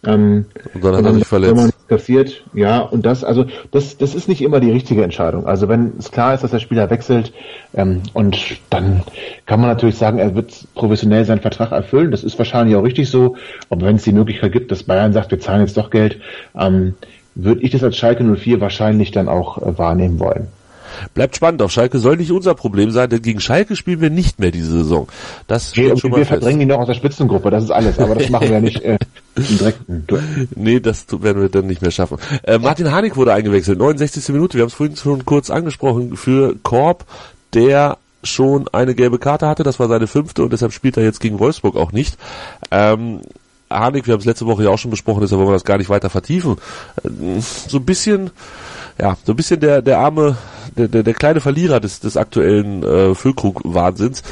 [0.05, 1.73] Ähm, und dann hat er sich verletzt.
[1.87, 5.45] Passiert, ja, und das, also das, das ist nicht immer die richtige Entscheidung.
[5.45, 7.31] Also wenn es klar ist, dass der Spieler wechselt,
[7.75, 8.39] ähm, und
[8.71, 9.03] dann
[9.45, 12.09] kann man natürlich sagen, er wird professionell seinen Vertrag erfüllen.
[12.09, 13.35] Das ist wahrscheinlich auch richtig so.
[13.69, 16.19] Aber wenn es die Möglichkeit gibt, dass Bayern sagt, wir zahlen jetzt doch Geld,
[16.59, 16.95] ähm,
[17.35, 20.47] würde ich das als Schalke 04 wahrscheinlich dann auch äh, wahrnehmen wollen.
[21.13, 24.39] Bleibt spannend auf Schalke, soll nicht unser Problem sein, denn gegen Schalke spielen wir nicht
[24.39, 25.07] mehr diese Saison.
[25.47, 26.39] Das steht wir, schon mal Wir fest.
[26.39, 28.97] verdrängen die noch aus der Spitzengruppe, das ist alles, aber das machen wir nicht äh,
[29.35, 30.23] im direkten Duell.
[30.55, 32.17] Nee, das werden wir dann nicht mehr schaffen.
[32.43, 34.29] Äh, Martin Hanig wurde eingewechselt, 69.
[34.29, 37.05] Minute, wir haben es vorhin schon kurz angesprochen, für Korb,
[37.53, 41.19] der schon eine gelbe Karte hatte, das war seine fünfte und deshalb spielt er jetzt
[41.19, 42.17] gegen Wolfsburg auch nicht.
[42.71, 43.19] Ähm,
[43.69, 45.77] Harnik, wir haben es letzte Woche ja auch schon besprochen, deshalb wollen wir das gar
[45.77, 46.57] nicht weiter vertiefen.
[47.03, 48.31] So ein bisschen,
[48.99, 50.37] ja, so ein bisschen der, der arme,
[50.77, 54.23] der, der, der kleine Verlierer des, des aktuellen äh, Füllkrug-Wahnsinns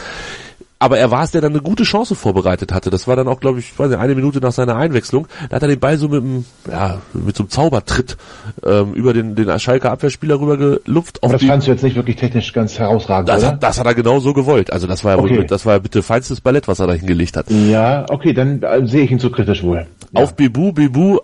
[0.84, 2.90] aber er war es, der dann eine gute Chance vorbereitet hatte.
[2.90, 5.30] Das war dann auch, glaube ich, weiß nicht, eine Minute nach seiner Einwechslung.
[5.50, 8.18] Da hat er den Ball so mit einem, ja, mit so einem Zaubertritt
[8.66, 11.24] ähm, über den, den Schalker Abwehrspieler rüber gelupft.
[11.24, 13.54] Auf das fandst du jetzt nicht wirklich technisch ganz herausragend, das, oder?
[13.54, 14.74] das hat er genau so gewollt.
[14.74, 15.38] Also das war ja okay.
[15.38, 17.46] wohl, das war ja bitte feinstes Ballett, was er da hingelegt hat.
[17.50, 19.88] Ja, okay, dann äh, sehe ich ihn zu kritisch wohl.
[20.12, 20.22] Ja.
[20.22, 21.20] Auf Bebu, Bebu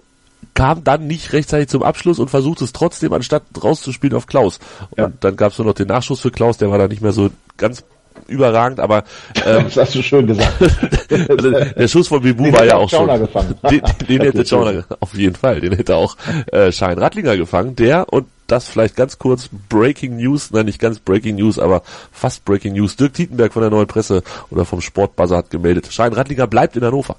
[0.54, 4.60] kam dann nicht rechtzeitig zum Abschluss und versucht es trotzdem, anstatt rauszuspielen auf Klaus.
[4.92, 5.12] Und ja.
[5.20, 7.30] dann gab es nur noch den Nachschuss für Klaus, der war da nicht mehr so
[7.58, 7.84] ganz
[8.28, 9.04] überragend, aber
[9.46, 10.54] ähm, das hast du schön gesagt.
[11.30, 13.08] also, der Schuss von Bibu den war ja auch schon.
[13.08, 13.56] Gefangen.
[13.70, 16.16] Den, den hätte Schauner auf jeden Fall, den hätte auch
[16.52, 21.00] äh, Schein Rattlinger gefangen, der und das vielleicht ganz kurz Breaking News, nein nicht ganz
[21.00, 22.96] Breaking News, aber fast Breaking News.
[22.96, 25.92] Dirk Tietenberg von der Neuen Presse oder vom Sportbuzzer hat gemeldet.
[25.92, 27.16] Schein Rattlinger bleibt in Hannover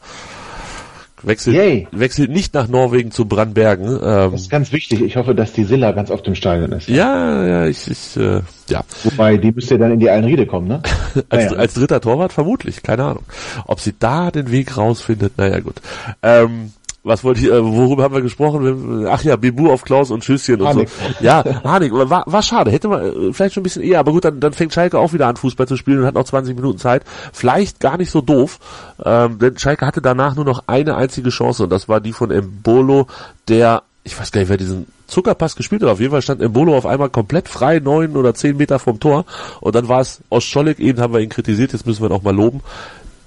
[1.23, 1.89] wechselt, Yay.
[1.93, 3.89] wechselt nicht nach Norwegen zu Brandbergen.
[3.89, 5.03] Ähm, das ist ganz wichtig.
[5.03, 6.89] Ich hoffe, dass die Silla ganz auf dem Stadion ist.
[6.89, 8.83] Ja, ja, ich, ich äh, ja.
[9.05, 10.83] Wobei, die müsste dann in die Einriede kommen, ne?
[11.29, 11.59] als, naja.
[11.59, 13.25] als dritter Torwart vermutlich, keine Ahnung.
[13.67, 15.77] Ob sie da den Weg rausfindet, naja gut.
[16.23, 16.73] Ähm,
[17.03, 19.07] was wollte ich, äh, worüber haben wir gesprochen?
[19.09, 20.89] Ach ja, Bibu auf Klaus und Schüsschen und Hanik.
[20.89, 21.25] so.
[21.25, 22.71] Ja, Hanik, war, war schade.
[22.71, 25.13] Hätte man äh, vielleicht schon ein bisschen eher, aber gut, dann, dann fängt Schalke auch
[25.13, 27.03] wieder an, Fußball zu spielen und hat noch 20 Minuten Zeit.
[27.33, 28.59] Vielleicht gar nicht so doof,
[29.03, 32.31] ähm, denn Schalke hatte danach nur noch eine einzige Chance und das war die von
[32.31, 33.07] Embolo,
[33.49, 35.89] der, ich weiß gar nicht, wer diesen Zuckerpass gespielt hat.
[35.89, 39.25] Auf jeden Fall stand Embolo auf einmal komplett frei, neun oder zehn Meter vom Tor.
[39.61, 42.17] Und dann war es aus Scholleck, eben haben wir ihn kritisiert, jetzt müssen wir ihn
[42.17, 42.61] auch mal loben.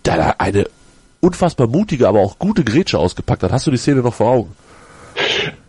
[0.06, 0.66] Der da eine
[1.24, 3.52] unfassbar mutige, aber auch gute Grätsche ausgepackt hat.
[3.52, 4.52] Hast du die Szene noch vor Augen?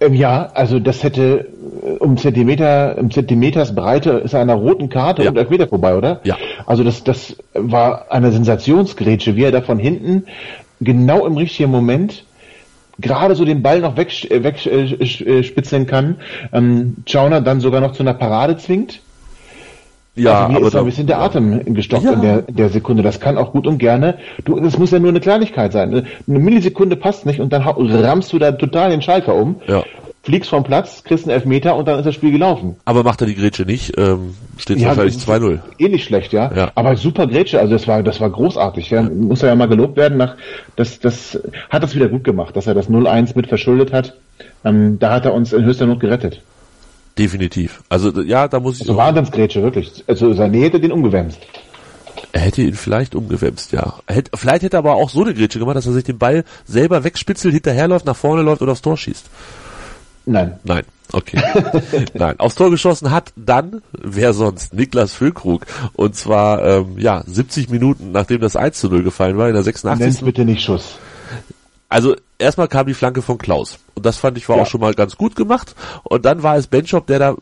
[0.00, 1.46] Ähm, ja, also das hätte
[1.82, 5.30] äh, um Zentimeter, um Zentimeters Breite ist einer roten Karte ja.
[5.30, 6.20] und Elfmeter vorbei, oder?
[6.24, 6.36] Ja.
[6.66, 10.24] Also das, das war eine Sensationsgrätsche, wie er da von hinten
[10.80, 12.24] genau im richtigen Moment
[12.98, 16.16] gerade so den Ball noch wegspitzeln weg, äh, kann,
[16.52, 19.00] ähm, Chauner dann sogar noch zu einer Parade zwingt
[20.16, 22.12] ja, also aber ist da ein bisschen der Atem gestockt ja.
[22.12, 23.02] in, der, in der Sekunde.
[23.02, 24.18] Das kann auch gut und gerne.
[24.44, 26.06] Du, das muss ja nur eine Kleinigkeit sein.
[26.26, 29.56] Eine Millisekunde passt nicht und dann rammst du da total den Schalker um.
[29.66, 29.82] Ja.
[30.22, 32.76] Fliegst vom Platz, kriegst einen Elfmeter und dann ist das Spiel gelaufen.
[32.86, 35.58] Aber macht er die Grätsche nicht, ähm, steht ja, wahrscheinlich 2-0.
[35.78, 36.50] Ähnlich eh schlecht, ja.
[36.54, 36.70] ja.
[36.74, 38.88] Aber super Grätsche, also das war, das war großartig.
[38.88, 39.02] Ja.
[39.02, 40.16] Muss er ja mal gelobt werden.
[40.16, 40.36] Nach,
[40.76, 44.14] das, das hat das wieder gut gemacht, dass er das 0-1 mit verschuldet hat.
[44.64, 46.40] Ähm, da hat er uns in höchster Not gerettet.
[47.18, 47.82] Definitiv.
[47.88, 48.82] Also ja, da muss ich.
[48.82, 50.04] Also Wahnsinnsgrätsche, wirklich.
[50.06, 51.38] Also Sané hätte den umgewämst.
[52.32, 53.94] Er hätte ihn vielleicht umgewämst, ja.
[54.06, 56.18] Er hätte, vielleicht hätte er aber auch so eine Grätsche gemacht, dass er sich den
[56.18, 59.26] Ball selber wegspitzelt, hinterherläuft, nach vorne läuft oder aufs Tor schießt.
[60.26, 60.58] Nein.
[60.64, 61.40] Nein, okay.
[62.14, 65.66] Nein, aufs Tor geschossen hat dann, wer sonst, Niklas Füllkrug.
[65.92, 69.62] Und zwar, ähm, ja, 70 Minuten, nachdem das 1 zu 0 gefallen war, in der
[69.62, 70.04] 86.
[70.04, 70.98] Nenn's bitte nicht Schuss.
[71.88, 73.78] Also erstmal kam die Flanke von Klaus.
[73.94, 74.62] Und das fand ich war ja.
[74.62, 75.74] auch schon mal ganz gut gemacht.
[76.02, 77.34] Und dann war es Benchop, der da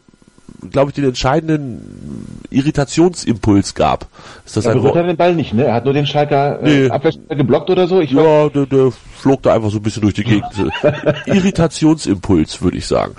[0.70, 4.06] glaube ich, den entscheidenden Irritationsimpuls gab.
[4.44, 5.64] Ist das ja, berührt er den Ball nicht, ne?
[5.64, 7.36] Er hat nur den Schalker äh, nee.
[7.36, 8.00] Geblockt oder so?
[8.00, 10.52] Ich ja, der, der flog da einfach so ein bisschen durch die Gegend.
[11.26, 13.14] Irritationsimpuls, würde ich sagen.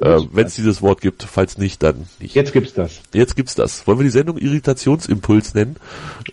[0.00, 2.34] Äh, Wenn es dieses Wort gibt, falls nicht, dann nicht.
[2.34, 3.00] Jetzt gibt's das.
[3.12, 3.86] Jetzt gibt's das.
[3.86, 5.76] Wollen wir die Sendung Irritationsimpuls nennen?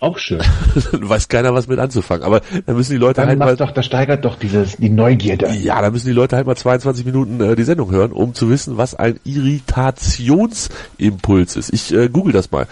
[0.00, 0.42] Auch schön.
[0.90, 2.24] dann weiß keiner was mit anzufangen.
[2.24, 3.54] Aber da müssen die Leute dann halt mal...
[3.56, 5.54] doch, das steigert doch dieses, die Neugierde.
[5.54, 8.50] Ja, da müssen die Leute halt mal 22 Minuten äh, die Sendung hören, um zu
[8.50, 11.72] wissen, was ein Irritationsimpuls ist.
[11.72, 12.66] Ich äh, google das mal.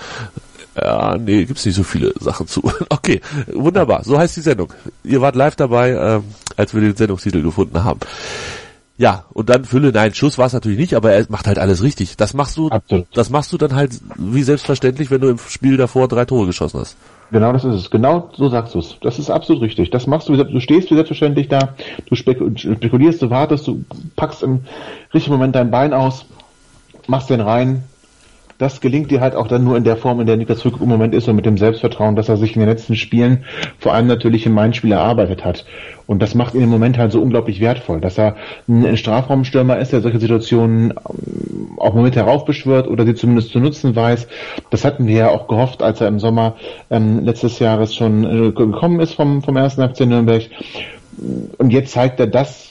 [0.77, 2.63] Ja, nee, gibt's nicht so viele Sachen zu.
[2.89, 3.21] Okay,
[3.53, 4.05] wunderbar.
[4.05, 4.73] So heißt die Sendung.
[5.05, 6.25] Ihr wart live dabei, ähm,
[6.57, 8.01] als wir den Sendungstitel gefunden haben.
[9.01, 11.83] Ja, und dann Fülle, nein, Schuss war es natürlich nicht, aber er macht halt alles
[11.83, 12.19] richtig.
[12.19, 13.07] Das machst du, Absolut.
[13.15, 16.81] das machst du dann halt wie selbstverständlich, wenn du im Spiel davor drei Tore geschossen
[16.81, 16.97] hast.
[17.33, 17.91] Genau, das ist es.
[17.91, 18.97] Genau so sagst du es.
[19.01, 19.89] Das ist absolut richtig.
[19.91, 21.75] Das machst du, du stehst wie selbstverständlich da,
[22.07, 23.83] du spekulierst, du wartest, du
[24.17, 24.65] packst im
[25.15, 26.27] richtigen Moment dein Bein aus,
[27.07, 27.85] machst den rein,
[28.61, 30.89] das gelingt dir halt auch dann nur in der Form, in der Niklas Füllkrug im
[30.91, 33.45] Moment ist und mit dem Selbstvertrauen, dass er sich in den letzten Spielen
[33.79, 35.65] vor allem natürlich im Main-Spiel erarbeitet hat.
[36.07, 38.37] Und das macht ihn im Moment halt so unglaublich wertvoll, dass er
[38.69, 43.61] ein Strafraumstürmer ist, der solche Situationen ähm, auch mal mit heraufbeschwört oder sie zumindest zu
[43.61, 44.29] nutzen weiß.
[44.69, 46.57] Das hatten wir ja auch gehofft, als er im Sommer
[46.91, 50.43] ähm, letztes Jahres schon äh, gekommen ist vom, vom ersten FC Nürnberg.
[51.57, 52.70] Und jetzt zeigt er das,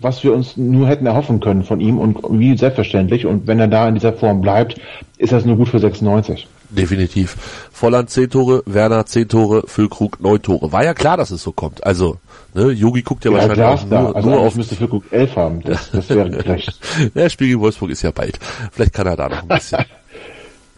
[0.00, 3.26] was wir uns nur hätten erhoffen können von ihm und wie selbstverständlich.
[3.26, 4.80] Und wenn er da in dieser Form bleibt,
[5.16, 6.46] ist das nur gut für 96.
[6.70, 7.36] Definitiv.
[7.72, 10.70] Volland 10 Tore, Werner 10 Tore, Füllkrug 9 Tore.
[10.70, 11.84] War ja klar, dass es so kommt.
[11.84, 12.18] Also,
[12.52, 14.54] ne, Yogi guckt ja, ja wahrscheinlich klar, auch nur, also nur auf...
[14.54, 15.62] müsste Füllkrug 11 haben.
[15.62, 16.78] Das, das wäre recht.
[17.14, 18.38] Der Spiel gegen Wolfsburg ist ja bald.
[18.72, 19.84] Vielleicht kann er da noch ein bisschen.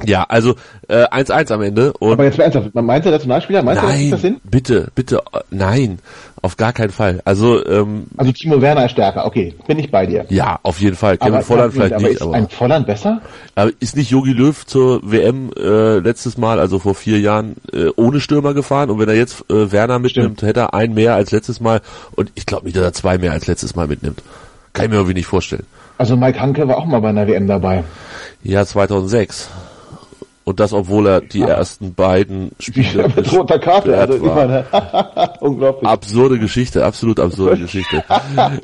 [0.04, 0.54] Ja, also
[0.88, 1.92] 1-1 äh, am Ende.
[1.94, 3.62] Und Aber jetzt ernsthaft, meinst du Nationalspieler?
[3.62, 4.40] Meinst nein, du, das Sinn?
[4.44, 5.98] bitte, bitte, äh, nein,
[6.42, 7.20] auf gar keinen Fall.
[7.24, 10.24] Also ähm, also Timo Werner ist stärker, okay, bin ich bei dir.
[10.30, 11.18] Ja, auf jeden Fall.
[11.18, 12.14] Kevin aber, Volland vielleicht aber nicht.
[12.14, 13.20] Ist aber ein Volland besser?
[13.54, 17.88] Aber ist nicht Jogi Löw zur WM äh, letztes Mal, also vor vier Jahren, äh,
[17.96, 18.90] ohne Stürmer gefahren?
[18.90, 20.48] Und wenn er jetzt äh, Werner mitnimmt, Stimmt.
[20.48, 21.80] hätte er einen mehr als letztes Mal.
[22.16, 24.22] Und ich glaube nicht, dass er zwei mehr als letztes Mal mitnimmt.
[24.72, 25.66] Kann ich mir irgendwie nicht vorstellen.
[25.98, 27.84] Also Mike Hanke war auch mal bei einer WM dabei.
[28.42, 29.50] Ja, 2006.
[30.50, 31.50] Und das, obwohl er die ah.
[31.50, 34.64] ersten beiden Spiele mit roter Karte, also immer, ne?
[35.38, 35.88] unglaublich.
[35.88, 38.02] Absurde Geschichte, absolut absurde Geschichte.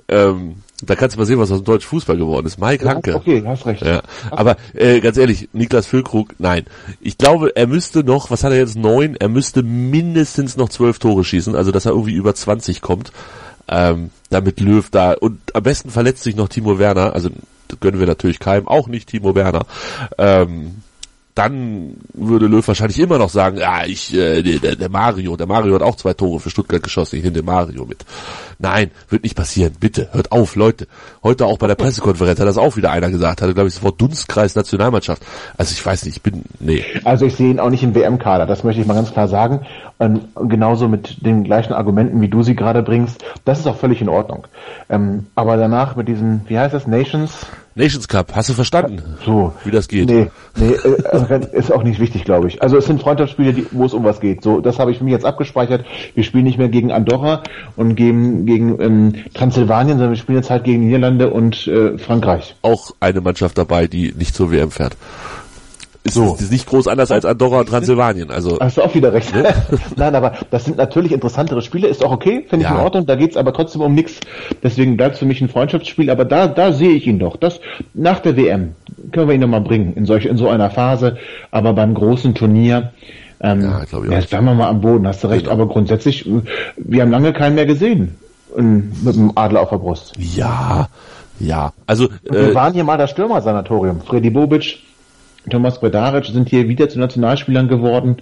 [0.09, 2.59] ähm, da kannst du mal sehen, was aus dem deutschen Fußball geworden ist.
[2.59, 3.15] Mike Hanke.
[3.15, 3.83] Okay, hast recht.
[3.83, 4.03] Ja.
[4.33, 6.65] Aber äh, ganz ehrlich, Niklas Füllkrug, nein.
[7.01, 9.15] Ich glaube, er müsste noch, was hat er jetzt, neun?
[9.15, 13.13] Er müsste mindestens noch zwölf Tore schießen, also dass er irgendwie über 20 kommt.
[13.69, 17.31] Ähm, damit Löw da und am besten verletzt sich noch Timo Werner, also
[17.81, 19.67] gönnen wir natürlich keinem, auch nicht Timo Werner.
[20.19, 20.83] Ähm,
[21.37, 25.75] dann würde Löw wahrscheinlich immer noch sagen, ja, ich, äh, der, der Mario, der Mario
[25.75, 28.07] hat auch zwei Tore für Stuttgart geschossen, ich nehme den Mario mit.
[28.59, 29.75] Nein, wird nicht passieren.
[29.79, 30.89] Bitte, hört auf, Leute.
[31.23, 33.83] Heute auch bei der Pressekonferenz hat das auch wieder einer gesagt, hatte, glaube ich, das
[33.83, 35.23] Wort Dunstkreis Nationalmannschaft.
[35.59, 36.83] Also ich weiß nicht, ich bin, nee.
[37.05, 39.61] Also ich sehe ihn auch nicht im WM-Kader, das möchte ich mal ganz klar sagen.
[39.99, 43.23] Und genauso mit den gleichen Argumenten, wie du sie gerade bringst.
[43.45, 44.47] Das ist auch völlig in Ordnung.
[44.89, 47.47] Ähm, aber danach mit diesen, wie heißt das, Nations?
[47.77, 49.03] Nations Cup, hast du verstanden?
[49.27, 49.53] So.
[49.63, 50.09] Wie das geht?
[50.09, 52.63] Nee, nee, äh, ist auch nicht wichtig, glaube ich.
[52.63, 54.43] Also es sind Freundschaftsspiele, die, wo es um was geht.
[54.43, 55.85] So, das habe ich mich jetzt abgespeichert.
[56.15, 57.43] Wir spielen nicht mehr gegen Andorra
[57.77, 62.57] und gegen, gegen ähm, Transsilvanien, sondern wir spielen jetzt halt gegen Niederlande und äh, Frankreich.
[62.63, 64.97] Auch eine Mannschaft dabei, die nicht zur WM fährt
[66.07, 66.37] ist, so.
[66.39, 68.31] ist nicht groß anders als Andorra und Transsilvanien.
[68.31, 69.35] Also hast du auch wieder recht.
[69.35, 69.55] Ne?
[69.97, 72.77] Nein, aber das sind natürlich interessantere Spiele, ist auch okay, finde ich ja.
[72.77, 73.07] in Ordnung.
[73.07, 74.21] Da geht's aber trotzdem um nichts.
[74.63, 76.11] Deswegen bleibt für mich ein Freundschaftsspiel.
[76.11, 77.37] Aber da, da sehe ich ihn doch.
[77.37, 77.61] Das
[77.95, 78.75] nach der WM
[79.13, 81.17] können wir ihn nochmal bringen in solch in so einer Phase.
[81.51, 82.93] Aber beim großen Turnier.
[83.41, 84.13] Ähm, ja, glaube ich.
[84.13, 85.45] Jetzt bleiben wir mal am Boden, hast du recht.
[85.45, 85.55] Genau.
[85.55, 86.29] Aber grundsätzlich,
[86.77, 88.17] wir haben lange keinen mehr gesehen
[88.57, 90.13] mit dem Adler auf der Brust.
[90.19, 90.89] Ja,
[91.39, 91.73] ja.
[91.87, 94.01] Also wir äh, waren hier mal das Stürmer-Sanatorium.
[94.01, 94.79] Freddy Bobic,
[95.51, 98.17] Thomas Bredaric sind hier wieder zu Nationalspielern geworden.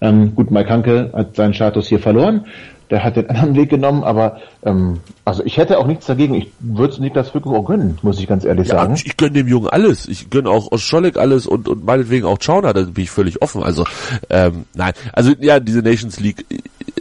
[0.00, 2.46] Ähm, gut, Mike Hanke hat seinen Status hier verloren.
[2.90, 6.34] Der hat den anderen Weg genommen, aber ähm, also ich hätte auch nichts dagegen.
[6.34, 8.94] Ich würde es Niklas Füllkrug auch gönnen, muss ich ganz ehrlich ja, sagen.
[8.94, 10.06] Ich gönne dem Jungen alles.
[10.06, 13.62] Ich gönne auch Oscholek alles und, und meinetwegen auch Chauner, da bin ich völlig offen.
[13.62, 13.84] Also
[14.30, 16.46] ähm, nein, also ja, diese Nations League,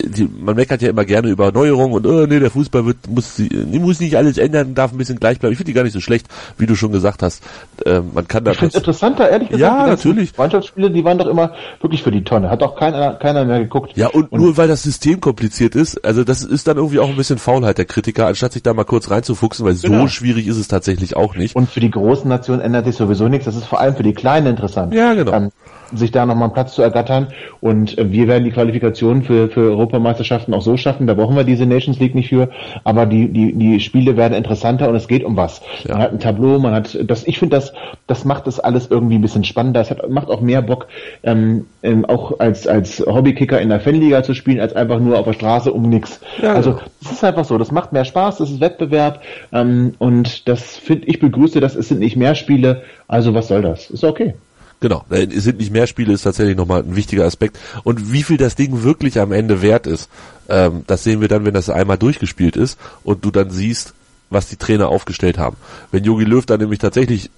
[0.04, 3.40] die, man meckert ja immer gerne über Neuerungen und oh, nee, der Fußball wird, muss,
[3.72, 5.54] muss nicht alles ändern, darf ein bisschen gleich bleiben.
[5.54, 7.44] Ich finde die gar nicht so schlecht, wie du schon gesagt hast.
[7.86, 8.52] Ähm, man kann da.
[8.52, 9.62] Ich finde interessanter, ehrlich gesagt.
[9.62, 10.38] Ja, natürlich.
[10.38, 12.50] Mannschaftsspiele, die waren doch immer wirklich für die Tonne.
[12.50, 13.96] Hat auch keiner, keiner mehr geguckt.
[13.96, 17.10] Ja, und, und nur weil das System kompliziert ist, also das ist dann irgendwie auch
[17.10, 20.02] ein bisschen Faulheit der Kritiker, anstatt sich da mal kurz reinzufuchsen, weil genau.
[20.02, 21.54] so schwierig ist es tatsächlich auch nicht.
[21.54, 23.46] Und für die großen Nationen ändert sich sowieso nichts.
[23.46, 24.94] Das ist vor allem für die Kleinen interessant.
[24.94, 25.34] Ja, genau.
[25.34, 25.52] Ähm,
[25.94, 27.28] sich da nochmal einen Platz zu ergattern.
[27.60, 31.08] Und äh, wir werden die Qualifikation für, für Europameisterschaften auch so schaffen.
[31.08, 32.50] Da brauchen wir diese Nations League nicht für.
[32.84, 35.62] Aber die, die, die Spiele werden interessanter und es geht um was.
[35.84, 35.94] Ja.
[35.94, 37.74] Man hat ein Tableau, man hat das, ich finde das,
[38.08, 39.82] das macht das alles irgendwie ein bisschen spannender.
[39.82, 40.88] Es hat, macht auch mehr Bock,
[41.24, 45.26] ähm, ähm, auch als, als Hobbykicker in der Fanliga zu spielen, als einfach nur auf
[45.26, 46.20] der Straße um nichts.
[46.42, 47.58] Ja, also, es ist einfach so.
[47.58, 51.76] Das macht mehr Spaß, das ist Wettbewerb, ähm, und das finde ich begrüße das.
[51.76, 52.84] Es sind nicht mehr Spiele.
[53.08, 53.90] Also, was soll das?
[53.90, 54.34] Ist okay.
[54.82, 57.60] Genau, es sind nicht mehr Spiele, ist tatsächlich nochmal ein wichtiger Aspekt.
[57.84, 60.10] Und wie viel das Ding wirklich am Ende wert ist,
[60.50, 63.94] ähm, das sehen wir dann, wenn das einmal durchgespielt ist und du dann siehst,
[64.32, 65.56] was die Trainer aufgestellt haben.
[65.92, 67.30] Wenn Jogi Löw dann nämlich tatsächlich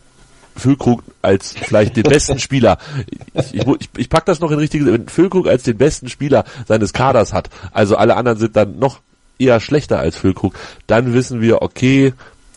[0.56, 2.78] Füllkrug als vielleicht den besten Spieler,
[3.34, 6.94] ich, ich, ich pack das noch in richtige, wenn Füllkrug als den besten Spieler seines
[6.94, 9.02] Kaders hat, also alle anderen sind dann noch
[9.38, 10.54] eher schlechter als Füllkrug,
[10.88, 12.14] dann wissen wir, okay,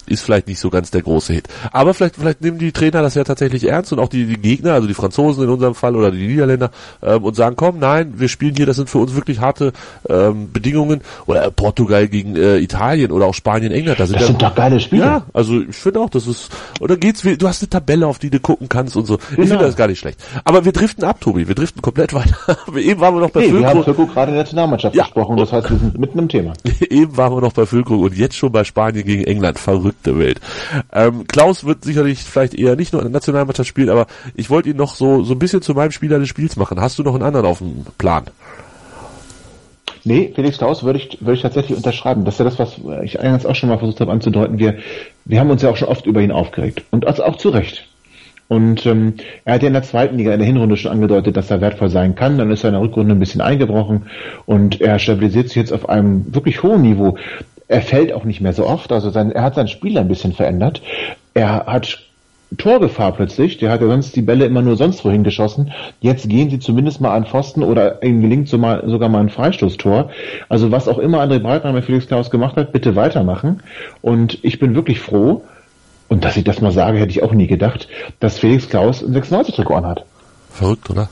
[0.09, 1.49] ist vielleicht nicht so ganz der große Hit.
[1.73, 4.75] Aber vielleicht, vielleicht nehmen die Trainer das ja tatsächlich ernst und auch die, die Gegner,
[4.75, 6.71] also die Franzosen in unserem Fall oder die Niederländer,
[7.03, 9.73] ähm, und sagen, komm, nein, wir spielen hier, das sind für uns wirklich harte
[10.09, 11.01] ähm, Bedingungen.
[11.27, 14.01] Oder Portugal gegen äh, Italien oder auch Spanien, England.
[14.01, 15.05] Das sind, das sind doch geile Spiele.
[15.05, 18.31] Ja, also ich finde auch, das ist, oder geht's, du hast eine Tabelle, auf die
[18.31, 19.17] du gucken kannst und so.
[19.17, 19.43] Genau.
[19.43, 20.23] Ich finde das gar nicht schlecht.
[20.45, 22.37] Aber wir driften ab, Tobi, wir driften komplett weiter.
[22.77, 23.63] Eben waren wir noch bei hey, Füllkrug.
[23.63, 25.05] Wir haben Füllkrug gerade in der Nationalmannschaft ja.
[25.05, 26.53] gesprochen, das heißt, wir sind mitten im Thema.
[26.81, 29.59] Eben waren wir noch bei Füllkrug und jetzt schon bei Spanien gegen England.
[29.59, 30.41] Verrückt verrückte Welt.
[30.93, 34.71] Ähm, Klaus wird sicherlich vielleicht eher nicht nur in der Nationalmannschaft spielen, aber ich wollte
[34.71, 36.81] ihn noch so, so ein bisschen zu meinem Spieler des Spiels machen.
[36.81, 38.25] Hast du noch einen anderen auf dem Plan?
[40.05, 42.25] Nee, Felix Klaus würde ich, würde ich tatsächlich unterschreiben.
[42.25, 44.59] Das ist ja das, was ich eingangs auch schon mal versucht habe anzudeuten.
[44.59, 44.79] Wir,
[45.25, 46.85] wir haben uns ja auch schon oft über ihn aufgeregt.
[46.93, 47.89] Und also auch zu Recht.
[48.49, 51.51] Und ähm, er hat ja in der zweiten Liga in der Hinrunde schon angedeutet, dass
[51.51, 52.39] er wertvoll sein kann.
[52.39, 54.07] Dann ist er in der Rückrunde ein bisschen eingebrochen
[54.45, 57.19] und er stabilisiert sich jetzt auf einem wirklich hohen Niveau
[57.69, 58.93] er fällt auch nicht mehr so oft.
[58.93, 60.83] Also sein, er hat sein Spiel ein bisschen verändert.
[61.35, 61.99] Er hat
[62.57, 63.59] Torgefahr plötzlich.
[63.59, 65.73] Der hat ja sonst die Bälle immer nur sonst wohin geschossen.
[66.01, 69.31] Jetzt gehen sie zumindest mal an Pfosten oder ihnen gelingt so mal, sogar mal ein
[69.31, 70.11] Freistoßtor.
[70.49, 73.63] Also was auch immer André Breitner Felix Klaus gemacht hat, bitte weitermachen.
[74.01, 75.43] Und ich bin wirklich froh,
[76.09, 77.89] und dass ich das mal sage, hätte ich auch nie gedacht,
[78.21, 80.05] dass Felix Klaus ein 96-Trikot anhat.
[80.53, 81.09] Verrückt, oder?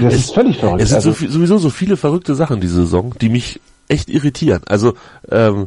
[0.00, 0.82] Das es, ist völlig verrückt.
[0.82, 4.62] Es sind also, so, sowieso so viele verrückte Sachen diese Saison, die mich echt irritieren.
[4.68, 4.94] Also
[5.30, 5.66] ähm,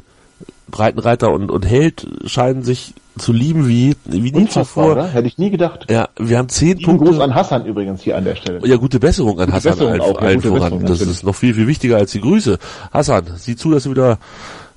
[0.69, 4.93] Breitenreiter und, und Held scheinen sich zu lieben wie, wie nie zuvor.
[4.93, 5.07] Oder?
[5.07, 5.85] Hätte ich nie gedacht.
[5.89, 7.11] Ja, wir haben zehn Lieben Punkte.
[7.11, 8.65] Gruß an Hassan übrigens hier an der Stelle.
[8.67, 10.79] Ja, gute Besserung an gute Hassan Besserung allen, allen voran.
[10.79, 12.57] Besserung, das ist noch viel, viel wichtiger als die Grüße.
[12.91, 14.17] Hassan, sieh zu, dass du wieder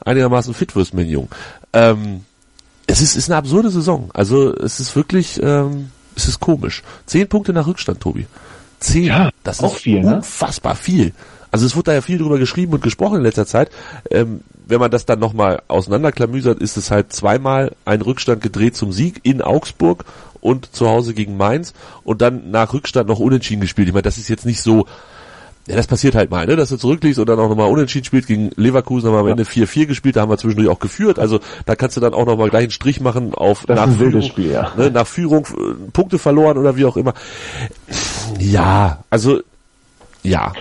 [0.05, 1.29] einigermaßen fit wirst, mein Jung.
[1.73, 2.21] Ähm,
[2.87, 4.11] es ist, ist eine absurde Saison.
[4.13, 6.83] Also es ist wirklich, ähm, es ist komisch.
[7.07, 8.27] Zehn Punkte nach Rückstand, Tobi.
[8.81, 9.05] Zehn.
[9.05, 10.17] Ja, das auch ist viel, ne?
[10.17, 11.13] unfassbar viel.
[11.51, 13.71] Also es wurde da ja viel drüber geschrieben und gesprochen in letzter Zeit.
[14.11, 18.93] Ähm, wenn man das dann nochmal auseinanderklamüsert, ist es halt zweimal ein Rückstand gedreht zum
[18.93, 20.05] Sieg in Augsburg
[20.41, 21.73] und zu Hause gegen Mainz
[22.05, 23.89] und dann nach Rückstand noch unentschieden gespielt.
[23.89, 24.87] Ich meine, das ist jetzt nicht so,
[25.69, 28.27] ja, das passiert halt mal, ne, dass du zurückliegst und dann auch nochmal unentschieden spielt
[28.27, 31.41] gegen Leverkusen, haben wir am Ende 4-4 gespielt, da haben wir zwischendurch auch geführt, also
[31.65, 34.51] da kannst du dann auch nochmal gleich einen Strich machen auf das nach Führung, Spiel,
[34.51, 34.73] ja.
[34.77, 37.15] ne, nach Führung, äh, Punkte verloren oder wie auch immer.
[38.39, 39.41] Ja, also
[40.27, 40.53] ja.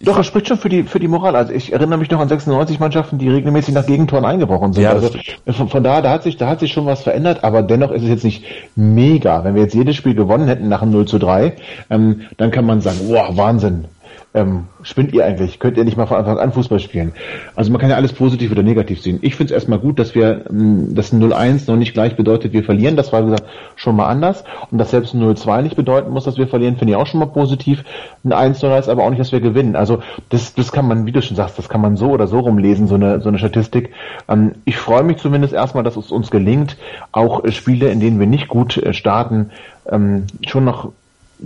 [0.00, 1.36] Doch, es spricht schon für die, für die Moral.
[1.36, 4.82] Also ich erinnere mich noch an 96 Mannschaften, die regelmäßig nach Gegentoren eingebrochen sind.
[4.82, 5.10] Ja, also
[5.46, 8.02] von, von da, da hat sich, da hat sich schon was verändert, aber dennoch ist
[8.02, 8.44] es jetzt nicht
[8.76, 9.44] mega.
[9.44, 11.54] Wenn wir jetzt jedes Spiel gewonnen hätten nach einem 0 zu 3,
[11.90, 13.84] ähm, dann kann man sagen, wow, Wahnsinn
[14.32, 15.58] ähm, spinnt ihr eigentlich?
[15.58, 17.12] Könnt ihr nicht mal von Anfang an Fußball spielen?
[17.56, 19.18] Also man kann ja alles positiv oder negativ sehen.
[19.22, 22.62] Ich finde es erstmal gut, dass wir ähm, das 0-1 noch nicht gleich bedeutet, wir
[22.62, 22.96] verlieren.
[22.96, 24.44] Das war gesagt schon mal anders.
[24.70, 27.26] Und dass selbst 0-2 nicht bedeuten muss, dass wir verlieren, finde ich auch schon mal
[27.26, 27.84] positiv.
[28.22, 29.74] Ein 1 0 heißt aber auch nicht, dass wir gewinnen.
[29.74, 32.38] Also das, das kann man, wie du schon sagst, das kann man so oder so
[32.38, 33.92] rumlesen, so eine, so eine Statistik.
[34.28, 36.76] Ähm, ich freue mich zumindest erstmal, dass es uns gelingt,
[37.10, 39.50] auch Spiele, in denen wir nicht gut äh, starten,
[39.90, 40.92] ähm, schon noch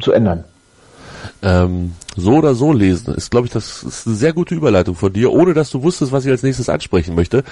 [0.00, 0.44] zu ändern
[1.42, 5.12] ähm, so oder so lesen, ist, glaube ich, das ist eine sehr gute Überleitung von
[5.12, 7.44] dir, ohne dass du wusstest, was ich als nächstes ansprechen möchte.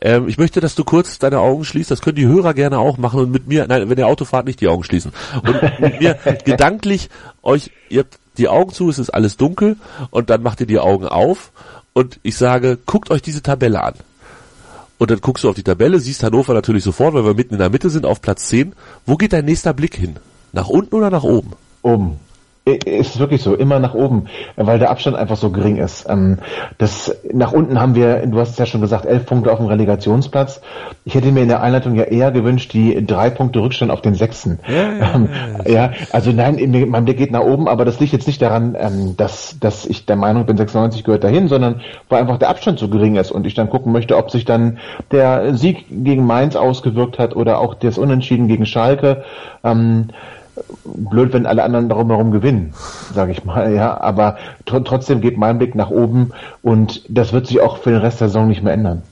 [0.00, 2.98] Ähm, ich möchte, dass du kurz deine Augen schließt, das können die Hörer gerne auch
[2.98, 5.12] machen und mit mir, nein, wenn ihr Auto fahrt, nicht die Augen schließen.
[5.42, 7.10] Und mit mir gedanklich
[7.42, 9.76] euch, ihr habt die Augen zu, es ist alles dunkel
[10.10, 11.52] und dann macht ihr die Augen auf
[11.92, 13.94] und ich sage, guckt euch diese Tabelle an.
[14.96, 17.60] Und dann guckst du auf die Tabelle, siehst Hannover natürlich sofort, weil wir mitten in
[17.60, 18.74] der Mitte sind, auf Platz 10.
[19.06, 20.16] Wo geht dein nächster Blick hin?
[20.52, 21.52] Nach unten oder nach oben?
[21.82, 22.20] Oben
[22.64, 26.08] ist wirklich so, immer nach oben, weil der Abstand einfach so gering ist.
[26.08, 26.38] Ähm,
[26.78, 29.66] das, nach unten haben wir, du hast es ja schon gesagt, elf Punkte auf dem
[29.66, 30.62] Relegationsplatz.
[31.04, 34.14] Ich hätte mir in der Einleitung ja eher gewünscht, die drei Punkte Rückstand auf den
[34.14, 34.60] sechsten.
[34.66, 35.28] Ja, ja, ähm,
[35.66, 39.14] ja also nein, mein Blick geht nach oben, aber das liegt jetzt nicht daran, ähm,
[39.18, 42.88] dass, dass ich der Meinung bin, 96 gehört dahin, sondern weil einfach der Abstand so
[42.88, 44.78] gering ist und ich dann gucken möchte, ob sich dann
[45.12, 49.22] der Sieg gegen Mainz ausgewirkt hat oder auch das Unentschieden gegen Schalke.
[50.84, 52.74] Blöd, wenn alle anderen darum herum gewinnen,
[53.12, 54.00] sage ich mal, ja.
[54.00, 54.36] Aber
[54.66, 58.20] tr trotzdem geht mein Blick nach oben und das wird sich auch für den Rest
[58.20, 59.02] der Saison nicht mehr ändern.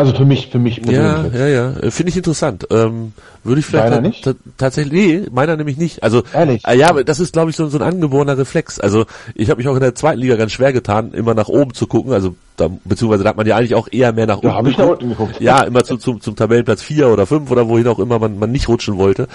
[0.00, 0.78] Also für mich, für mich.
[0.78, 1.72] Ja, ja, ja.
[1.90, 2.66] Finde ich interessant.
[2.70, 3.12] Ähm,
[3.44, 4.26] würde ich vielleicht meiner nicht?
[4.56, 6.02] tatsächlich, nee, meiner nämlich nicht.
[6.02, 6.66] Also, Ehrlich?
[6.66, 8.80] Äh, ja, aber das ist, glaube ich, so, so ein angeborener Reflex.
[8.80, 11.74] Also, ich habe mich auch in der zweiten Liga ganz schwer getan, immer nach oben
[11.74, 12.14] zu gucken.
[12.14, 14.46] Also, da, beziehungsweise da hat man ja eigentlich auch eher mehr nach unten.
[14.46, 15.38] Ja, habe ich nach unten geguckt.
[15.38, 18.50] Ja, immer zu, zum, zum Tabellenplatz vier oder fünf oder wohin auch immer man, man
[18.50, 19.28] nicht rutschen wollte.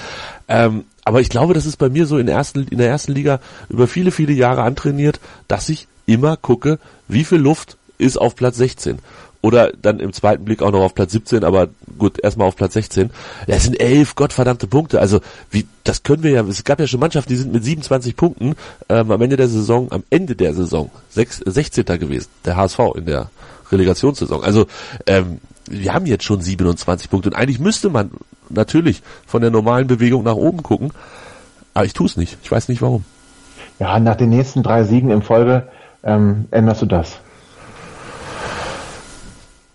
[0.48, 3.40] Ähm, aber ich glaube, das ist bei mir so in, ersten, in der ersten Liga
[3.70, 8.58] über viele, viele Jahre antrainiert, dass ich immer gucke, wie viel Luft ist auf Platz
[8.58, 8.98] 16
[9.46, 11.68] oder dann im zweiten Blick auch noch auf Platz 17, aber
[12.00, 13.12] gut, erstmal auf Platz 16.
[13.46, 15.00] Das sind elf gottverdammte Punkte.
[15.00, 18.16] Also wie, das können wir ja, es gab ja schon Mannschaften, die sind mit 27
[18.16, 18.56] Punkten
[18.90, 21.86] ähm, am Ende der Saison, am Ende der Saison, 6, 16.
[21.86, 23.30] gewesen, der HSV in der
[23.72, 24.44] Relegationssaison.
[24.44, 24.66] Also
[25.06, 25.38] ähm,
[25.70, 28.10] wir haben jetzt schon 27 Punkte und eigentlich müsste man
[28.50, 30.90] natürlich von der normalen Bewegung nach oben gucken,
[31.76, 32.40] aber ich tue es nicht.
[32.42, 33.06] Ich weiß nicht warum.
[33.78, 35.68] Ja, nach den nächsten drei Siegen in Folge
[36.04, 37.20] ähm, änderst du das.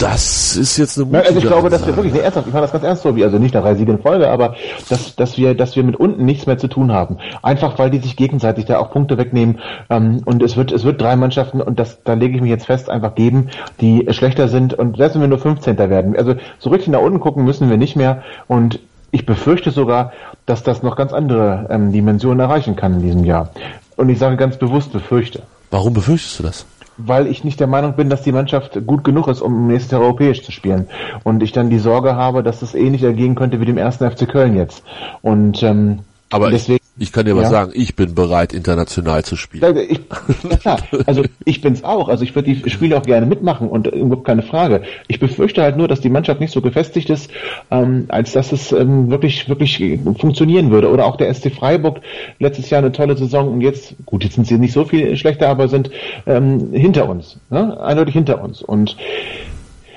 [0.00, 2.62] Das ist jetzt eine gute Also ich glaube, dass wir wirklich, nee, ernsthaft, ich meine
[2.62, 4.54] das ganz ernst, Tobi, also nicht nach drei Siegen in Folge, aber
[4.88, 7.18] dass, dass wir, dass wir mit unten nichts mehr zu tun haben.
[7.42, 9.58] Einfach weil die sich gegenseitig da auch Punkte wegnehmen.
[9.90, 12.64] Ähm, und es wird, es wird drei Mannschaften, und das, da lege ich mich jetzt
[12.64, 13.50] fest, einfach geben,
[13.82, 15.76] die schlechter sind und selbst wenn wir nur 15.
[15.76, 16.16] werden.
[16.16, 18.22] Also so richtig nach unten gucken müssen wir nicht mehr.
[18.48, 20.12] Und ich befürchte sogar,
[20.46, 23.50] dass das noch ganz andere ähm, Dimensionen erreichen kann in diesem Jahr.
[23.96, 25.42] Und ich sage ganz bewusst befürchte.
[25.70, 26.64] Warum befürchtest du das?
[27.06, 30.02] Weil ich nicht der Meinung bin, dass die Mannschaft gut genug ist, um nächstes Jahr
[30.02, 30.88] europäisch zu spielen.
[31.24, 34.28] Und ich dann die Sorge habe, dass es ähnlich ergehen könnte wie dem ersten FC
[34.28, 34.82] Köln jetzt.
[35.22, 36.79] Und ähm, aber deswegen.
[37.00, 37.40] Ich kann dir ja.
[37.40, 39.74] was sagen, ich bin bereit, international zu spielen.
[39.88, 40.00] Ich,
[40.64, 40.76] ja,
[41.06, 42.08] also ich bin's auch.
[42.10, 44.82] Also ich würde die Spiele auch gerne mitmachen und überhaupt keine Frage.
[45.08, 47.30] Ich befürchte halt nur, dass die Mannschaft nicht so gefestigt ist,
[47.70, 50.90] ähm, als dass es ähm, wirklich, wirklich funktionieren würde.
[50.90, 52.02] Oder auch der SC Freiburg
[52.38, 55.48] letztes Jahr eine tolle Saison und jetzt, gut, jetzt sind sie nicht so viel schlechter,
[55.48, 55.90] aber sind
[56.26, 57.38] ähm, hinter uns.
[57.48, 57.80] Ne?
[57.80, 58.60] Eindeutig hinter uns.
[58.60, 58.98] Und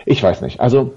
[0.06, 0.62] ich weiß nicht.
[0.62, 0.94] Also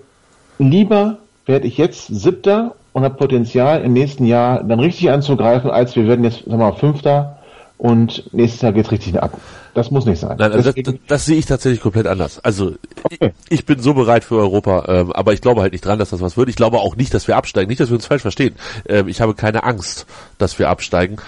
[0.61, 5.95] lieber werde ich jetzt Siebter und habe Potenzial im nächsten Jahr dann richtig anzugreifen, als
[5.97, 7.36] wir werden jetzt, sagen wir mal, Fünfter
[7.79, 9.39] und nächstes Jahr geht's richtig ab.
[9.77, 10.37] Das muss nicht sein.
[10.39, 12.43] Nein, also das, das, sehe ich tatsächlich komplett anders.
[12.43, 13.35] Also okay.
[13.51, 16.09] ich, ich, bin so bereit für Europa, ähm, aber ich glaube halt nicht dran, dass
[16.09, 16.49] das was wird.
[16.49, 17.69] Ich glaube auch nicht, dass wir absteigen.
[17.69, 18.55] Nicht, dass wir uns falsch verstehen.
[18.89, 20.07] Ähm, ich habe keine Angst,
[20.39, 21.19] dass wir absteigen.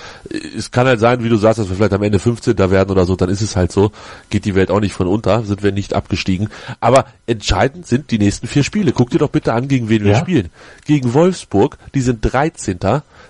[0.56, 2.56] Es kann halt sein, wie du sagst, dass wir vielleicht am Ende 15.
[2.56, 3.92] werden oder so, dann ist es halt so.
[4.30, 6.48] Geht die Welt auch nicht von unter, sind wir nicht abgestiegen.
[6.80, 8.92] Aber entscheidend sind die nächsten vier Spiele.
[8.92, 10.48] Guck dir doch bitte an, gegen wen wir spielen.
[10.86, 12.78] Gegen Wolfsburg, die sind 13.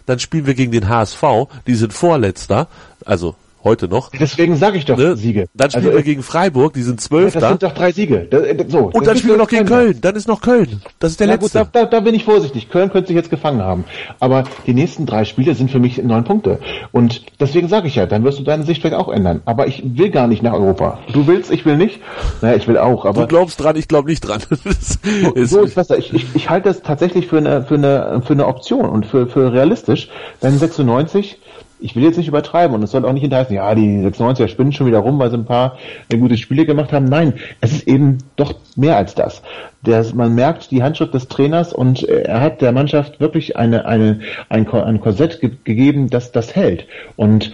[0.07, 1.25] Dann spielen wir gegen den HSV,
[1.67, 2.69] die sind Vorletzter.
[3.09, 4.11] Also heute noch.
[4.11, 5.17] Deswegen sage ich doch ne?
[5.17, 5.49] Siege.
[5.55, 7.33] Dann spielen also, wir gegen Freiburg, die sind zwölf.
[7.33, 8.29] Das sind doch drei Siege.
[8.31, 9.99] Das, äh, so, und dann spielen wir noch gegen Köln.
[10.03, 10.83] Dann ist noch Köln.
[10.99, 11.61] Das ist der ja, letzte.
[11.61, 12.69] Gut, da, da, bin ich vorsichtig.
[12.69, 13.85] Köln könnte sich jetzt gefangen haben.
[14.21, 16.59] Aber die nächsten drei Spiele sind für mich neun Punkte.
[16.93, 19.41] Und deswegen sage ich ja, dann wirst du deine Sicht vielleicht auch ändern.
[19.47, 20.99] Aber ich will gar nicht nach Europa.
[21.15, 22.01] Du willst, ich will nicht.
[22.43, 23.07] Naja, ich will auch.
[23.07, 24.43] Aber du glaubst dran, ich glaube nicht dran.
[25.35, 25.97] ist so ist besser.
[25.97, 29.27] Ich, ich, ich halte das tatsächlich für eine, für eine, für eine Option und für,
[29.27, 30.11] für realistisch.
[30.43, 31.39] Wenn 96
[31.81, 34.73] ich will jetzt nicht übertreiben und es soll auch nicht hinterheißen, ja, die 96er spinnen
[34.73, 35.79] schon wieder rum, weil sie ein paar
[36.11, 37.07] äh, gute Spiele gemacht haben.
[37.07, 39.43] Nein, es ist eben doch mehr als das.
[39.83, 43.87] Der, man merkt die Handschrift des Trainers und äh, er hat der Mannschaft wirklich eine,
[43.87, 46.87] eine, ein, ein Korsett ge gegeben, das das hält.
[47.17, 47.53] Und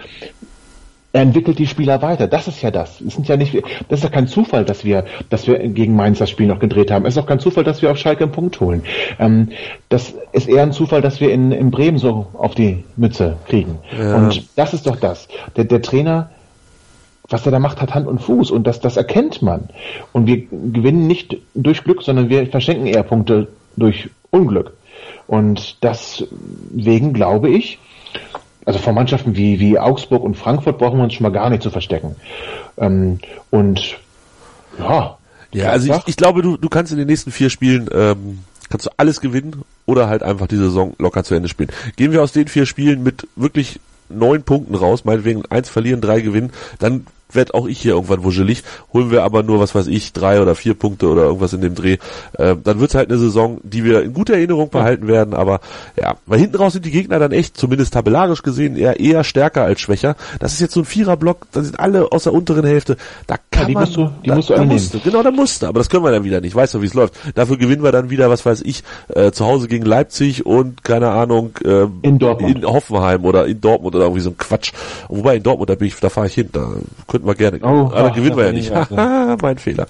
[1.15, 2.27] er entwickelt die Spieler weiter.
[2.27, 2.99] Das ist ja das.
[2.99, 3.55] Es sind ja nicht,
[3.87, 6.91] das ist ja kein Zufall, dass wir, dass wir gegen Mainz das Spiel noch gedreht
[6.91, 7.05] haben.
[7.05, 8.83] Es ist auch kein Zufall, dass wir auf Schalke einen Punkt holen.
[9.17, 9.51] Ähm,
[9.87, 13.79] das ist eher ein Zufall, dass wir in, in Bremen so auf die Mütze kriegen.
[13.97, 14.17] Ja.
[14.17, 15.29] Und das ist doch das.
[15.55, 16.31] Der, der Trainer,
[17.29, 19.69] was er da macht, hat Hand und Fuß und das, das erkennt man.
[20.11, 23.47] Und wir gewinnen nicht durch Glück, sondern wir verschenken eher Punkte
[23.77, 24.73] durch Unglück.
[25.27, 27.79] Und deswegen glaube ich,
[28.65, 31.63] also vor Mannschaften wie, wie Augsburg und Frankfurt brauchen wir uns schon mal gar nicht
[31.63, 32.15] zu verstecken.
[32.77, 33.19] Ähm,
[33.51, 33.97] und
[34.79, 35.17] ja.
[35.53, 38.39] Ja, also ich, ich glaube, du, du kannst in den nächsten vier Spielen ähm,
[38.69, 41.69] kannst du alles gewinnen oder halt einfach die Saison locker zu Ende spielen.
[41.95, 46.21] Gehen wir aus den vier Spielen mit wirklich neun Punkten raus, meinetwegen eins verlieren, drei
[46.21, 47.05] gewinnen, dann
[47.35, 48.63] werd auch ich hier irgendwann wuschelig.
[48.93, 51.75] Holen wir aber nur, was weiß ich, drei oder vier Punkte oder irgendwas in dem
[51.75, 51.97] Dreh.
[52.37, 55.33] Äh, dann wird's halt eine Saison, die wir in guter Erinnerung behalten werden.
[55.33, 55.59] Aber
[55.99, 59.63] ja, weil hinten raus sind die Gegner dann echt, zumindest tabellarisch gesehen, eher, eher stärker
[59.63, 60.15] als schwächer.
[60.39, 62.97] Das ist jetzt so ein Viererblock, da sind alle aus der unteren Hälfte.
[63.27, 65.23] Da kann ja, die man, musst du, die da, musst du da musst du, Genau,
[65.23, 65.67] da musst du.
[65.67, 66.55] Aber das können wir dann wieder nicht.
[66.55, 67.15] Weißt du, wie es läuft.
[67.35, 71.09] Dafür gewinnen wir dann wieder, was weiß ich, äh, zu Hause gegen Leipzig und keine
[71.11, 72.57] Ahnung, äh, in Dortmund.
[72.57, 74.73] In Hoffenheim oder in Dortmund oder irgendwie so ein Quatsch.
[75.09, 76.69] Wobei in Dortmund, da bin ich, da fahre ich hin, da
[77.07, 77.59] könnten wir gerne.
[77.61, 78.71] Oh, aber gewinnen wir ja nicht.
[79.41, 79.87] mein Fehler.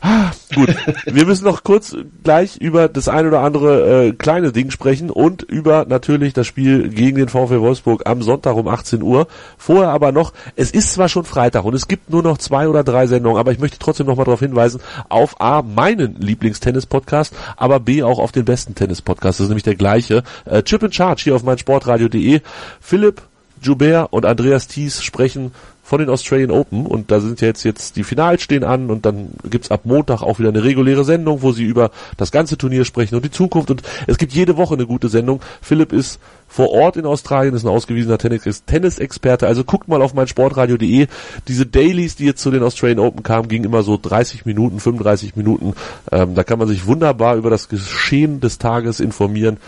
[0.00, 0.74] Ah, gut,
[1.06, 5.42] wir müssen noch kurz gleich über das ein oder andere äh, kleine Ding sprechen und
[5.42, 9.26] über natürlich das Spiel gegen den VfL Wolfsburg am Sonntag um 18 Uhr.
[9.58, 12.84] Vorher aber noch, es ist zwar schon Freitag und es gibt nur noch zwei oder
[12.84, 17.80] drei Sendungen, aber ich möchte trotzdem noch mal darauf hinweisen, auf A, meinen Lieblingstennis-Podcast, aber
[17.80, 19.40] B, auch auf den besten Tennis-Podcast.
[19.40, 20.22] Das ist nämlich der gleiche.
[20.44, 22.40] Äh, Chip in Charge hier auf meinsportradio.de.
[22.80, 23.22] Philipp
[23.60, 25.52] Joubert und Andreas Thies sprechen
[25.86, 29.06] von den Australian Open und da sind ja jetzt, jetzt die Finals stehen an und
[29.06, 32.84] dann gibt's ab Montag auch wieder eine reguläre Sendung, wo sie über das ganze Turnier
[32.84, 35.40] sprechen und die Zukunft und es gibt jede Woche eine gute Sendung.
[35.62, 36.18] Philipp ist
[36.48, 41.06] vor Ort in Australien, ist ein ausgewiesener Tennis-Experte, also guckt mal auf mein Sportradio.de.
[41.46, 45.36] Diese Dailies, die jetzt zu den Australian Open kamen, gingen immer so 30 Minuten, 35
[45.36, 45.74] Minuten.
[46.10, 49.58] Ähm, da kann man sich wunderbar über das Geschehen des Tages informieren.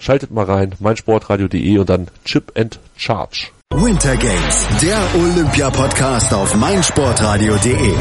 [0.00, 3.52] Schaltet mal rein, meinsportradio.de und dann Chip and Charge.
[3.76, 7.94] Winter Games, der Olympia-Podcast auf meinsportradio.de.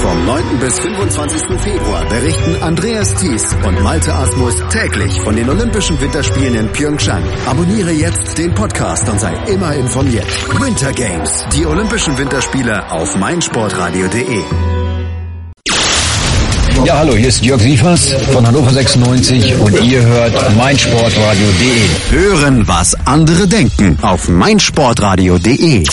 [0.00, 0.58] Vom 9.
[0.60, 1.60] bis 25.
[1.60, 7.24] Februar berichten Andreas Thies und Malte Asmus täglich von den Olympischen Winterspielen in Pyeongchang.
[7.46, 10.26] Abonniere jetzt den Podcast und sei immer informiert.
[10.60, 14.44] Winter Games, die Olympischen Winterspiele auf meinsportradio.de.
[16.84, 22.10] Ja, hallo, hier ist Jörg Sievers von Hannover 96 und ihr hört meinsportradio.de.
[22.10, 25.86] Hören, was andere denken auf meinsportradio.de.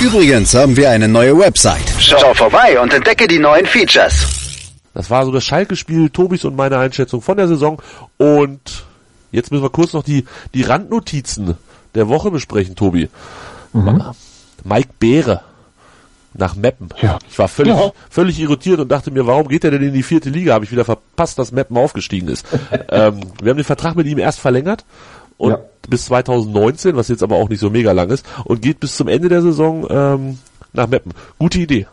[0.00, 1.84] Übrigens haben wir eine neue Website.
[1.98, 4.80] Schau vorbei und entdecke die neuen Features.
[4.94, 7.82] Das war so das Schalke-Spiel, Tobis und meine Einschätzung von der Saison.
[8.16, 8.84] Und
[9.32, 10.24] jetzt müssen wir kurz noch die,
[10.54, 11.58] die Randnotizen
[11.94, 13.10] der Woche besprechen, Tobi.
[13.74, 14.02] Mhm.
[14.64, 15.42] Mike Beere
[16.34, 16.88] nach Meppen.
[17.00, 17.18] Ja.
[17.28, 17.92] Ich war völlig, ja.
[18.08, 20.54] völlig irritiert und dachte mir, warum geht er denn in die vierte Liga?
[20.54, 22.46] Habe ich wieder verpasst, dass Meppen aufgestiegen ist.
[22.88, 24.84] ähm, wir haben den Vertrag mit ihm erst verlängert
[25.38, 25.60] und ja.
[25.88, 29.08] bis 2019, was jetzt aber auch nicht so mega lang ist, und geht bis zum
[29.08, 30.38] Ende der Saison ähm,
[30.72, 31.12] nach Meppen.
[31.38, 31.86] Gute Idee.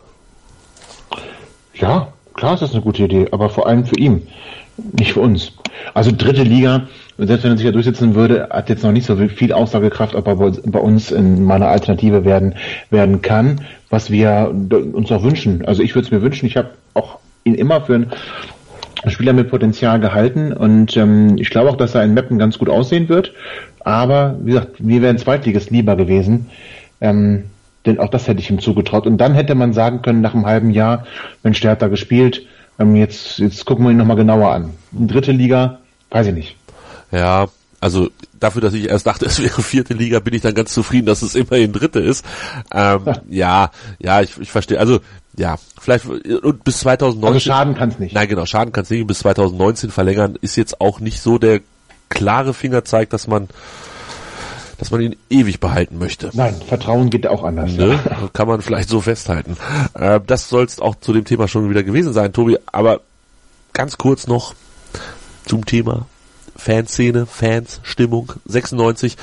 [1.74, 4.28] Ja, klar ist das eine gute Idee, aber vor allem für ihn,
[4.92, 5.52] nicht für uns.
[5.94, 9.16] Also dritte Liga, selbst wenn er sich ja durchsetzen würde, hat jetzt noch nicht so
[9.16, 12.54] viel Aussagekraft, ob er bei uns in meiner Alternative werden,
[12.90, 13.60] werden kann,
[13.90, 14.52] was wir
[14.92, 15.64] uns auch wünschen.
[15.64, 18.10] Also ich würde es mir wünschen, ich habe auch ihn immer für einen
[19.06, 22.68] Spieler mit Potenzial gehalten und ähm, ich glaube auch, dass er in Mappen ganz gut
[22.68, 23.32] aussehen wird.
[23.80, 26.46] Aber wie gesagt, mir wären Zweitliges lieber gewesen.
[27.00, 27.44] Ähm,
[27.86, 29.06] denn auch das hätte ich ihm zugetraut.
[29.06, 31.06] Und dann hätte man sagen können, nach einem halben Jahr,
[31.42, 32.44] Mensch, der gespielt,
[32.78, 34.70] ähm, jetzt, jetzt gucken wir ihn nochmal genauer an.
[34.92, 36.56] Dritte Liga, weiß ich nicht.
[37.10, 37.48] Ja,
[37.80, 41.06] also dafür, dass ich erst dachte, es wäre vierte Liga, bin ich dann ganz zufrieden,
[41.06, 42.24] dass es immerhin dritte ist.
[42.72, 44.78] Ähm, ja, ja, ich, ich verstehe.
[44.78, 45.00] Also
[45.36, 47.26] ja, vielleicht und bis 2019.
[47.26, 48.14] Also schaden kann es nicht.
[48.14, 49.06] Nein, genau, schaden kann es nicht.
[49.06, 51.60] Bis 2019 verlängern ist jetzt auch nicht so der
[52.08, 53.48] klare Fingerzeig, dass man
[54.78, 56.30] dass man ihn ewig behalten möchte.
[56.32, 57.72] Nein, Vertrauen geht auch anders.
[57.72, 58.00] Ne?
[58.04, 58.28] Ja.
[58.32, 59.56] Kann man vielleicht so festhalten.
[59.94, 62.58] Äh, das soll es auch zu dem Thema schon wieder gewesen sein, Tobi.
[62.66, 63.00] Aber
[63.72, 64.54] ganz kurz noch
[65.44, 66.06] zum Thema
[66.56, 69.16] Fanszene, Fans, Stimmung, 96.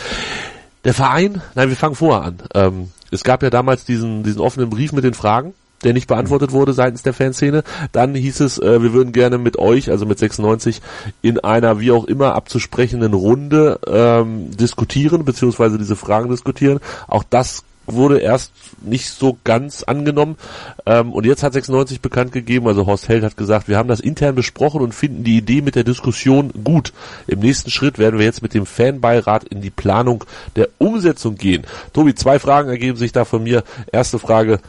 [0.84, 2.38] Der Verein, nein, wir fangen vorher an.
[2.53, 5.53] Ähm, es gab ja damals diesen, diesen offenen Brief mit den Fragen
[5.84, 7.63] der nicht beantwortet wurde seitens der Fanszene.
[7.91, 10.82] Dann hieß es, äh, wir würden gerne mit euch, also mit 96,
[11.21, 16.80] in einer wie auch immer abzusprechenden Runde ähm, diskutieren, beziehungsweise diese Fragen diskutieren.
[17.07, 18.51] Auch das wurde erst
[18.82, 20.38] nicht so ganz angenommen.
[20.86, 23.99] Ähm, und jetzt hat 96 bekannt gegeben, also Horst Held hat gesagt, wir haben das
[23.99, 26.93] intern besprochen und finden die Idee mit der Diskussion gut.
[27.28, 30.23] Im nächsten Schritt werden wir jetzt mit dem Fanbeirat in die Planung
[30.55, 31.63] der Umsetzung gehen.
[31.93, 33.63] Tobi, zwei Fragen ergeben sich da von mir.
[33.91, 34.59] Erste Frage,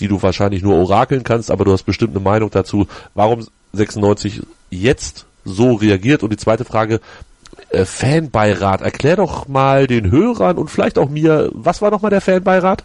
[0.00, 4.42] die du wahrscheinlich nur orakeln kannst, aber du hast bestimmt eine Meinung dazu, warum 96
[4.70, 6.22] jetzt so reagiert.
[6.22, 7.00] Und die zweite Frage,
[7.70, 12.20] äh, Fanbeirat, erklär doch mal den Hörern und vielleicht auch mir, was war nochmal der
[12.20, 12.84] Fanbeirat?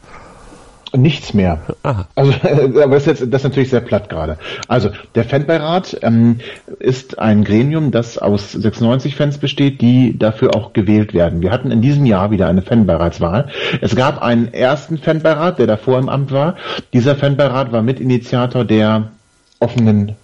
[0.96, 1.62] Nichts mehr.
[1.84, 2.08] Aha.
[2.16, 4.38] Also, aber das ist jetzt das ist natürlich sehr platt gerade.
[4.68, 6.40] Also der Fanbeirat ähm,
[6.80, 11.42] ist ein Gremium, das aus 96-Fans besteht, die dafür auch gewählt werden.
[11.42, 13.50] Wir hatten in diesem Jahr wieder eine Fanbeiratswahl.
[13.82, 16.56] Es gab einen ersten Fanbeirat, der davor im Amt war.
[16.94, 19.12] Dieser Fanbeirat war Mitinitiator der
[19.60, 20.16] offenen,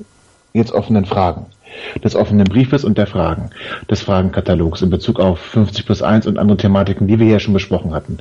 [0.53, 1.47] jetzt offenen Fragen
[2.03, 3.49] des offenen Briefes und der Fragen,
[3.89, 7.53] des Fragenkatalogs in Bezug auf 50 plus 1 und andere Thematiken, die wir hier schon
[7.53, 8.17] besprochen hatten.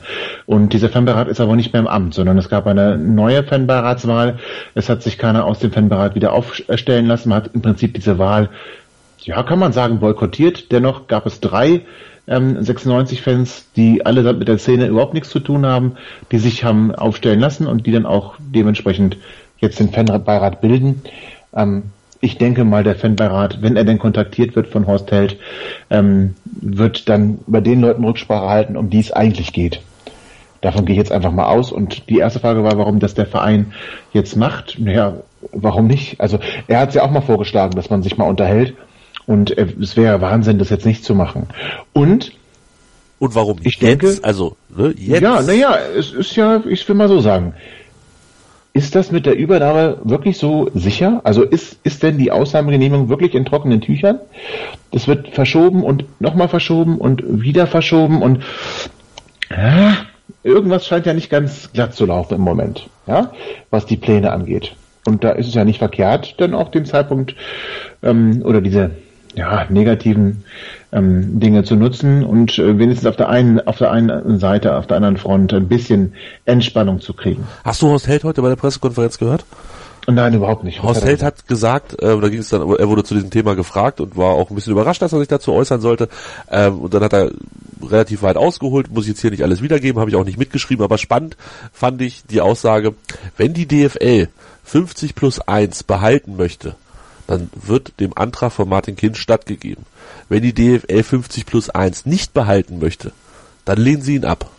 [0.46, 4.38] Und dieser Fanbeirat ist aber nicht mehr im Amt, sondern es gab eine neue Fanbeiratswahl.
[4.74, 7.30] Es hat sich keiner aus dem Fanbeirat wieder aufstellen lassen.
[7.30, 8.50] Man hat im Prinzip diese Wahl,
[9.22, 10.72] ja, kann man sagen, boykottiert.
[10.72, 11.82] Dennoch gab es drei
[12.26, 15.96] ähm, 96-Fans, die alle mit der Szene überhaupt nichts zu tun haben,
[16.30, 19.16] die sich haben aufstellen lassen und die dann auch dementsprechend
[19.58, 21.02] jetzt den Fanbeirat bilden.
[21.54, 21.84] Ähm,
[22.20, 25.38] ich denke mal, der Fanbeirat, wenn er denn kontaktiert wird von Horst Held,
[25.88, 29.80] ähm, wird dann bei den Leuten Rücksprache halten, um die es eigentlich geht.
[30.60, 31.72] Davon gehe ich jetzt einfach mal aus.
[31.72, 33.72] Und die erste Frage war, warum das der Verein
[34.12, 34.78] jetzt macht.
[34.78, 35.14] Naja,
[35.52, 36.20] warum nicht?
[36.20, 38.74] Also er hat es ja auch mal vorgeschlagen, dass man sich mal unterhält.
[39.26, 41.46] Und es wäre Wahnsinn, das jetzt nicht zu machen.
[41.92, 42.32] Und
[43.18, 44.24] und warum ich denke, jetzt?
[44.24, 45.20] Also ne, jetzt?
[45.20, 47.54] Ja, naja, es ist ja, ich will mal so sagen,
[48.72, 51.20] ist das mit der Übernahme wirklich so sicher?
[51.24, 54.20] Also ist, ist denn die Ausnahmegenehmigung wirklich in trockenen Tüchern?
[54.92, 58.44] Das wird verschoben und nochmal verschoben und wieder verschoben und
[59.50, 59.96] ja,
[60.44, 63.32] irgendwas scheint ja nicht ganz glatt zu laufen im Moment, ja,
[63.70, 64.76] was die Pläne angeht.
[65.06, 67.34] Und da ist es ja nicht verkehrt, dann auch den Zeitpunkt
[68.02, 68.92] ähm, oder diese
[69.34, 70.44] ja, negativen
[70.92, 74.86] ähm, Dinge zu nutzen und äh, wenigstens auf der einen auf der einen Seite, auf
[74.86, 76.14] der anderen Front ein bisschen
[76.44, 77.46] Entspannung zu kriegen.
[77.64, 79.44] Hast du Horst Held heute bei der Pressekonferenz gehört?
[80.06, 80.82] Nein, überhaupt nicht.
[80.82, 84.00] Horst Held hat gesagt, äh, da ging es dann, er wurde zu diesem Thema gefragt
[84.00, 86.08] und war auch ein bisschen überrascht, dass er sich dazu äußern sollte.
[86.50, 87.30] Ähm, und dann hat er
[87.82, 90.84] relativ weit ausgeholt, muss ich jetzt hier nicht alles wiedergeben, habe ich auch nicht mitgeschrieben,
[90.84, 91.36] aber spannend
[91.72, 92.94] fand ich die Aussage,
[93.36, 94.28] wenn die DFL
[94.64, 96.76] 50 plus 1 behalten möchte,
[97.30, 99.84] dann wird dem Antrag von Martin Kind stattgegeben.
[100.28, 103.12] Wenn die DFL 50 plus 1 nicht behalten möchte,
[103.64, 104.50] dann lehnen sie ihn ab.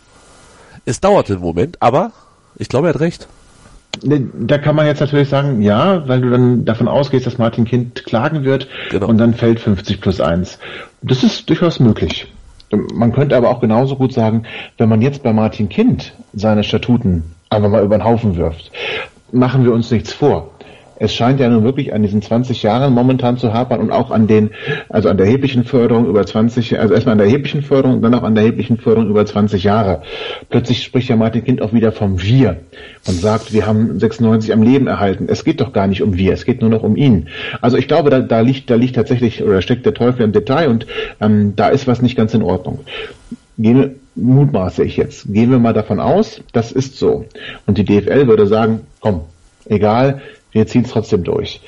[0.86, 2.12] Es dauerte einen Moment, aber
[2.56, 3.28] ich glaube, er hat recht.
[4.02, 8.06] Da kann man jetzt natürlich sagen, ja, weil du dann davon ausgehst, dass Martin Kind
[8.06, 9.06] klagen wird genau.
[9.06, 10.58] und dann fällt 50 plus 1.
[11.02, 12.32] Das ist durchaus möglich.
[12.70, 14.44] Man könnte aber auch genauso gut sagen,
[14.78, 18.72] wenn man jetzt bei Martin Kind seine Statuten einfach mal über den Haufen wirft,
[19.30, 20.51] machen wir uns nichts vor
[21.02, 24.28] es scheint ja nun wirklich an diesen 20 Jahren momentan zu hapern und auch an
[24.28, 24.50] den,
[24.88, 28.14] also an der erheblichen Förderung über 20, also erstmal an der erheblichen Förderung und dann
[28.14, 30.02] auch an der erheblichen Förderung über 20 Jahre.
[30.48, 32.58] Plötzlich spricht ja Martin Kind auch wieder vom Wir
[33.08, 35.26] und sagt, wir haben 96 am Leben erhalten.
[35.28, 37.26] Es geht doch gar nicht um wir, es geht nur noch um ihn.
[37.60, 40.68] Also ich glaube, da, da liegt, da liegt tatsächlich oder steckt der Teufel im Detail
[40.68, 40.86] und
[41.20, 42.78] ähm, da ist was nicht ganz in Ordnung
[43.58, 47.26] gehen, mutmaße ich jetzt, gehen wir mal davon aus, das ist so.
[47.66, 49.22] Und die DFL würde sagen, komm,
[49.66, 50.20] egal,
[50.52, 51.60] wir ziehen es trotzdem durch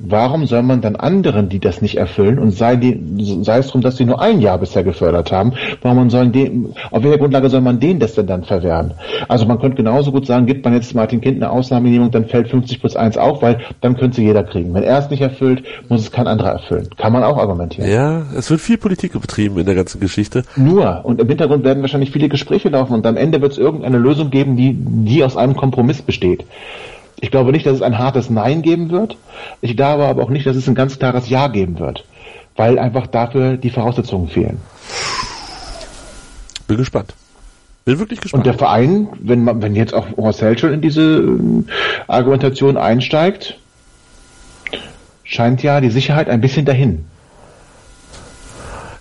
[0.00, 2.98] warum soll man dann anderen, die das nicht erfüllen, und sei, die,
[3.42, 5.52] sei es darum, dass sie nur ein Jahr bisher gefördert haben,
[5.82, 8.94] warum man sollen den, auf welcher Grundlage soll man denen das denn dann verwehren?
[9.28, 12.48] Also man könnte genauso gut sagen, gibt man jetzt Martin Kind eine Ausnahmenehmung, dann fällt
[12.48, 14.72] 50 plus 1 auch, weil dann könnte sie jeder kriegen.
[14.72, 16.88] Wenn er es nicht erfüllt, muss es kein anderer erfüllen.
[16.96, 17.90] Kann man auch argumentieren.
[17.90, 20.44] Ja, es wird viel Politik betrieben in der ganzen Geschichte.
[20.56, 21.04] Nur.
[21.04, 24.30] Und im Hintergrund werden wahrscheinlich viele Gespräche laufen und am Ende wird es irgendeine Lösung
[24.30, 26.44] geben, die, die aus einem Kompromiss besteht.
[27.20, 29.16] Ich glaube nicht, dass es ein hartes Nein geben wird.
[29.60, 32.04] Ich glaube aber auch nicht, dass es ein ganz klares Ja geben wird,
[32.56, 34.60] weil einfach dafür die Voraussetzungen fehlen.
[36.66, 37.14] Bin gespannt.
[37.84, 38.40] Bin wirklich gespannt.
[38.40, 41.64] Und der Verein, wenn man, wenn jetzt auch Marcel schon in diese äh,
[42.06, 43.58] Argumentation einsteigt,
[45.24, 47.04] scheint ja die Sicherheit ein bisschen dahin.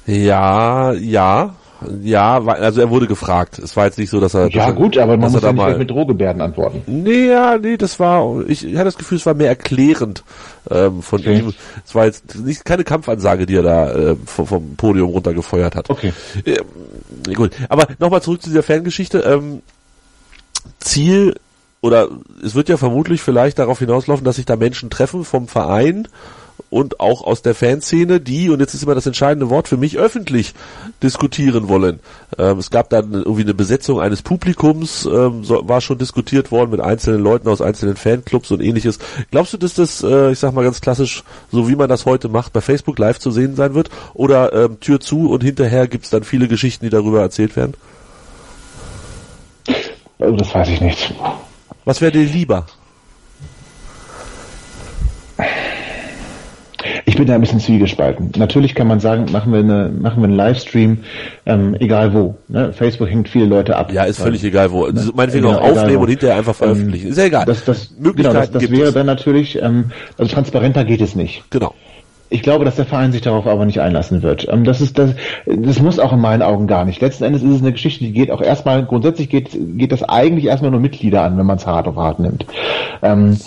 [0.05, 1.55] Ja, ja,
[2.01, 3.59] ja, also er wurde gefragt.
[3.59, 4.49] Es war jetzt nicht so, dass er.
[4.49, 6.81] Ja dass gut, aber man muss er ja nicht mal, mit Drohgebärden antworten.
[6.87, 8.43] Nee, ja, nee, das war.
[8.47, 10.23] Ich, ich hatte das Gefühl, es war mehr erklärend
[10.69, 11.39] ähm, von Okay.
[11.39, 11.53] ihm.
[11.85, 15.89] Es war jetzt nicht keine Kampfansage, die er da äh, vom, vom Podium runtergefeuert hat.
[15.89, 16.13] Okay.
[16.45, 19.19] Ähm, gut, aber nochmal zurück zu dieser Fangeschichte.
[19.19, 19.61] Ähm,
[20.79, 21.35] Ziel
[21.81, 22.09] oder
[22.43, 26.07] es wird ja vermutlich vielleicht darauf hinauslaufen, dass sich da Menschen treffen vom Verein
[26.69, 29.97] und auch aus der Fanszene, die, und jetzt ist immer das entscheidende Wort für mich,
[29.97, 30.53] öffentlich
[31.01, 31.99] diskutieren wollen.
[32.37, 36.71] Ähm, es gab dann irgendwie eine Besetzung eines Publikums, ähm, so, war schon diskutiert worden
[36.71, 38.99] mit einzelnen Leuten aus einzelnen Fanclubs und ähnliches.
[39.31, 42.29] Glaubst du, dass das, äh, ich sag mal ganz klassisch, so wie man das heute
[42.29, 43.89] macht, bei Facebook live zu sehen sein wird?
[44.13, 47.73] Oder ähm, Tür zu und hinterher gibt's dann viele Geschichten, die darüber erzählt werden?
[50.19, 51.13] Also das weiß ich nicht.
[51.85, 52.65] Was wäre dir lieber?
[57.19, 58.31] Bin da ein bisschen zwiegespalten.
[58.37, 60.99] Natürlich kann man sagen, machen wir, eine, machen wir einen Livestream,
[61.45, 62.37] ähm, egal wo.
[62.47, 62.71] Ne?
[62.71, 63.91] Facebook hängt viele Leute ab.
[63.91, 64.85] Ja, ist völlig egal wo.
[64.85, 67.09] Also meinetwegen Genau, auch aufnehmen und hinterher einfach veröffentlichen.
[67.09, 67.45] ist ja egal.
[67.45, 68.93] Das, das, genau, Möglichkeiten das, das gibt wäre es.
[68.93, 71.43] dann natürlich, ähm, also transparenter geht es nicht.
[71.49, 71.73] Genau.
[72.29, 74.47] Ich glaube, dass der Verein sich darauf aber nicht einlassen wird.
[74.49, 75.11] Ähm, das ist das,
[75.45, 77.01] das muss auch in meinen Augen gar nicht.
[77.01, 80.45] Letzten Endes ist es eine Geschichte, die geht auch erstmal, grundsätzlich geht, geht das eigentlich
[80.45, 82.45] erstmal nur Mitglieder an, wenn man es hart auf hart nimmt.
[83.01, 83.37] Ähm,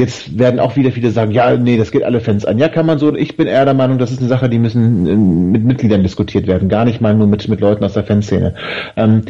[0.00, 2.58] Jetzt werden auch wieder viele sagen, ja, nee, das geht alle Fans an.
[2.58, 3.14] Ja, kann man so.
[3.14, 6.46] Ich bin eher der Meinung, das ist eine Sache, die müssen ähm, mit Mitgliedern diskutiert
[6.46, 8.54] werden, gar nicht mal nur mit, mit Leuten aus der Fanszene.
[8.96, 9.22] Ähm,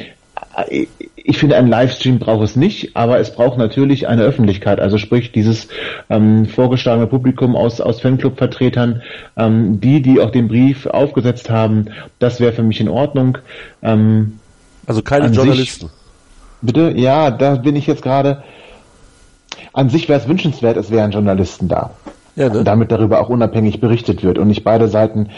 [0.69, 4.79] ich- finde, einen Livestream braucht es nicht, aber es braucht natürlich eine Öffentlichkeit.
[4.81, 5.69] Also sprich, dieses
[6.11, 9.01] ähm, vorgeschlagene Publikum aus, aus Fanclub-Vertretern,
[9.37, 11.87] ähm, die, die auch den Brief aufgesetzt haben,
[12.19, 13.39] das wäre für mich in Ordnung.
[13.83, 14.39] Ähm,
[14.87, 15.91] Also keine An sich- Journalisten.
[16.63, 18.43] bitte, ja, da bin ich jetzt gerade.
[19.73, 21.91] An sich wäre es wünschenswert, es wären Journalisten da
[22.37, 22.65] Ja, ne?
[22.65, 25.29] damit darüber auch unabhängig berichtet wird und nicht beide Seiten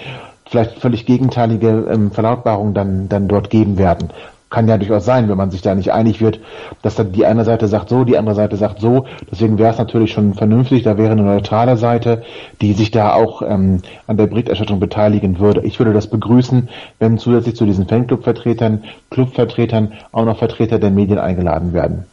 [0.47, 4.11] vielleicht völlig gegenteilige ähm, Verlautbarungen dann, dann dort geben werden.
[4.51, 6.39] Kann ja durchaus sein, wenn man sich da nicht einig wird,
[6.83, 9.07] dass dann die eine Seite sagt so, die andere Seite sagt so.
[9.31, 12.23] Deswegen wäre es natürlich schon vernünftig, da wäre eine neutrale Seite,
[12.61, 15.63] die sich da auch ähm, an der Berichterstattung beteiligen würde.
[15.63, 16.69] Ich würde das begrüßen,
[16.99, 22.05] wenn zusätzlich zu diesen Fanclub-Vertretern, Clubvertretern auch noch Vertreter der Medien eingeladen werden.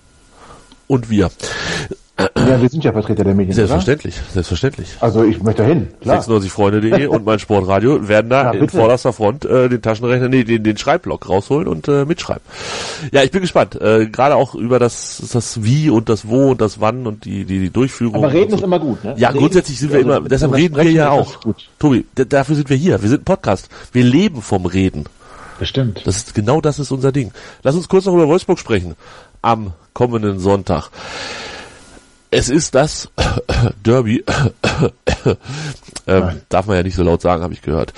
[0.88, 1.30] Und wir.
[2.36, 3.50] Ja, wir sind ja Vertreter der Medien.
[3.54, 3.68] oder?
[3.68, 4.90] Selbstverständlich, selbstverständlich.
[5.00, 6.22] Also ich möchte hin, klar.
[6.22, 10.64] 96freunde.de und mein Sportradio werden da Ja, in vorderster Front äh, den Taschenrechner, nee, den,
[10.64, 12.42] den Schreibblock rausholen und äh, mitschreiben.
[13.12, 13.76] Ja, ich bin gespannt.
[13.80, 17.46] Äh, Gerade auch über das, das Wie und das Wo und das Wann und die,
[17.46, 18.16] die, die Durchführung.
[18.24, 18.66] Aber reden und ist so.
[18.66, 19.14] immer gut, ne?
[19.18, 21.40] Ja, Reden- grundsätzlich sind wir also, immer, deshalb das reden wir ja auch.
[21.42, 21.70] Gut.
[21.80, 23.02] Tobi, dafür sind wir hier.
[23.02, 23.70] Wir sind ein Podcast.
[23.94, 25.06] Wir leben vom Reden.
[25.60, 26.02] Bestimmt.
[26.06, 27.32] Das ist genau das ist unser Ding.
[27.64, 28.96] Lass uns kurz noch über Wolfsburg sprechen.
[29.42, 30.90] Am kommenden Sonntag.
[32.32, 33.10] Es ist das
[33.84, 34.24] Derby.
[36.08, 37.94] ähm, darf man ja nicht so laut sagen, habe ich gehört.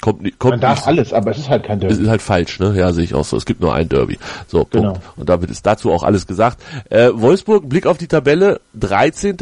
[0.00, 2.02] Kommt, kommt Man darf nicht, alles, aber es ist halt kein es Derby.
[2.02, 2.74] ist halt falsch, ne?
[2.76, 3.36] Ja, sehe ich auch so.
[3.36, 4.18] Es gibt nur ein Derby.
[4.48, 4.72] So, Punkt.
[4.72, 4.98] Genau.
[5.16, 6.58] Und damit ist dazu auch alles gesagt.
[6.88, 9.36] Äh, Wolfsburg, Blick auf die Tabelle, 13.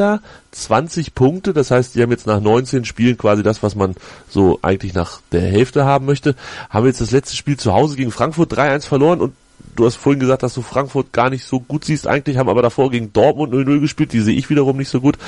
[0.51, 1.53] 20 Punkte.
[1.53, 3.95] Das heißt, die haben jetzt nach 19 Spielen quasi das, was man
[4.29, 6.35] so eigentlich nach der Hälfte haben möchte.
[6.71, 9.35] Haben jetzt das letzte Spiel zu Hause gegen Frankfurt 3-1 verloren und
[9.77, 12.07] Du hast vorhin gesagt, dass du Frankfurt gar nicht so gut siehst.
[12.07, 14.13] Eigentlich haben aber davor gegen Dortmund 0-0 gespielt.
[14.13, 15.19] Die sehe ich wiederum nicht so gut.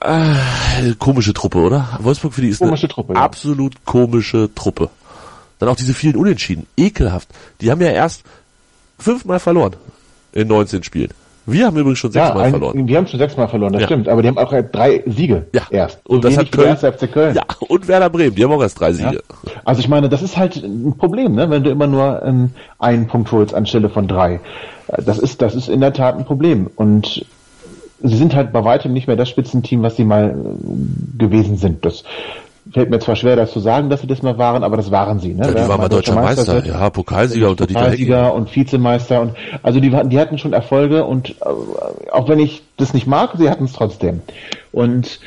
[0.00, 1.98] Äh, komische Truppe, oder?
[2.00, 3.20] Wolfsburg für die ist Komische eine Truppe, ja.
[3.22, 4.90] absolut komische Truppe.
[5.58, 6.66] Dann auch diese vielen Unentschieden.
[6.76, 7.28] Ekelhaft.
[7.60, 8.24] Die haben ja erst
[8.98, 9.76] fünfmal verloren
[10.32, 11.12] in 19 Spielen.
[11.44, 12.86] Wir haben übrigens schon Ja, sechsmal ein, verloren.
[12.88, 13.88] wir haben schon sechsmal verloren, das Ja.
[13.88, 14.08] stimmt.
[14.08, 15.62] Aber die haben auch äh, drei Siege Ja.
[15.70, 15.98] erst.
[16.06, 17.12] Und das wenig hat Köln.
[17.12, 17.34] Köln.
[17.34, 19.10] Ja, und Werder Bremen, die haben auch erst drei Ja.
[19.10, 19.22] Siege.
[19.64, 21.50] Also ich meine, das ist halt ein Problem, ne?
[21.50, 24.40] wenn du immer nur ähm, einen Punkt holst anstelle von drei.
[24.88, 26.70] Äh, Das ist, das ist in der Tat ein Problem.
[26.76, 27.26] Und
[28.02, 31.84] sie sind halt bei weitem nicht mehr das Spitzenteam, was sie mal äh, gewesen sind.
[31.84, 32.04] Das
[32.72, 35.18] fällt mir zwar schwer, das zu sagen, dass sie das mal waren, aber das waren
[35.18, 35.34] sie.
[35.34, 35.46] Ne?
[35.46, 39.32] Ja, die waren mal deutscher Meister, Meister ja, Pokalsieger unter Dieter Pokalsieger und Vizemeister und
[39.62, 43.50] also die, die hatten schon Erfolge und äh, auch wenn ich das nicht mag, sie
[43.50, 44.22] hatten es trotzdem.
[44.72, 45.20] Und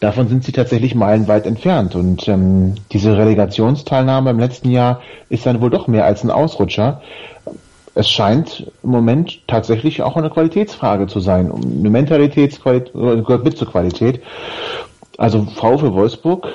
[0.00, 1.94] davon sind sie tatsächlich meilenweit entfernt.
[1.94, 7.02] Und ähm, diese Relegationsteilnahme im letzten Jahr ist dann wohl doch mehr als ein Ausrutscher.
[7.94, 11.52] Es scheint im Moment tatsächlich auch eine Qualitätsfrage zu sein.
[11.52, 14.22] Eine Mentalitätsqualität gehört mit zur Qualität.
[15.18, 16.48] Also VfL Wolfsburg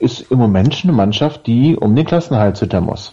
[0.00, 3.12] ist im Moment eine Mannschaft, die um den Klassenhalt zittern muss.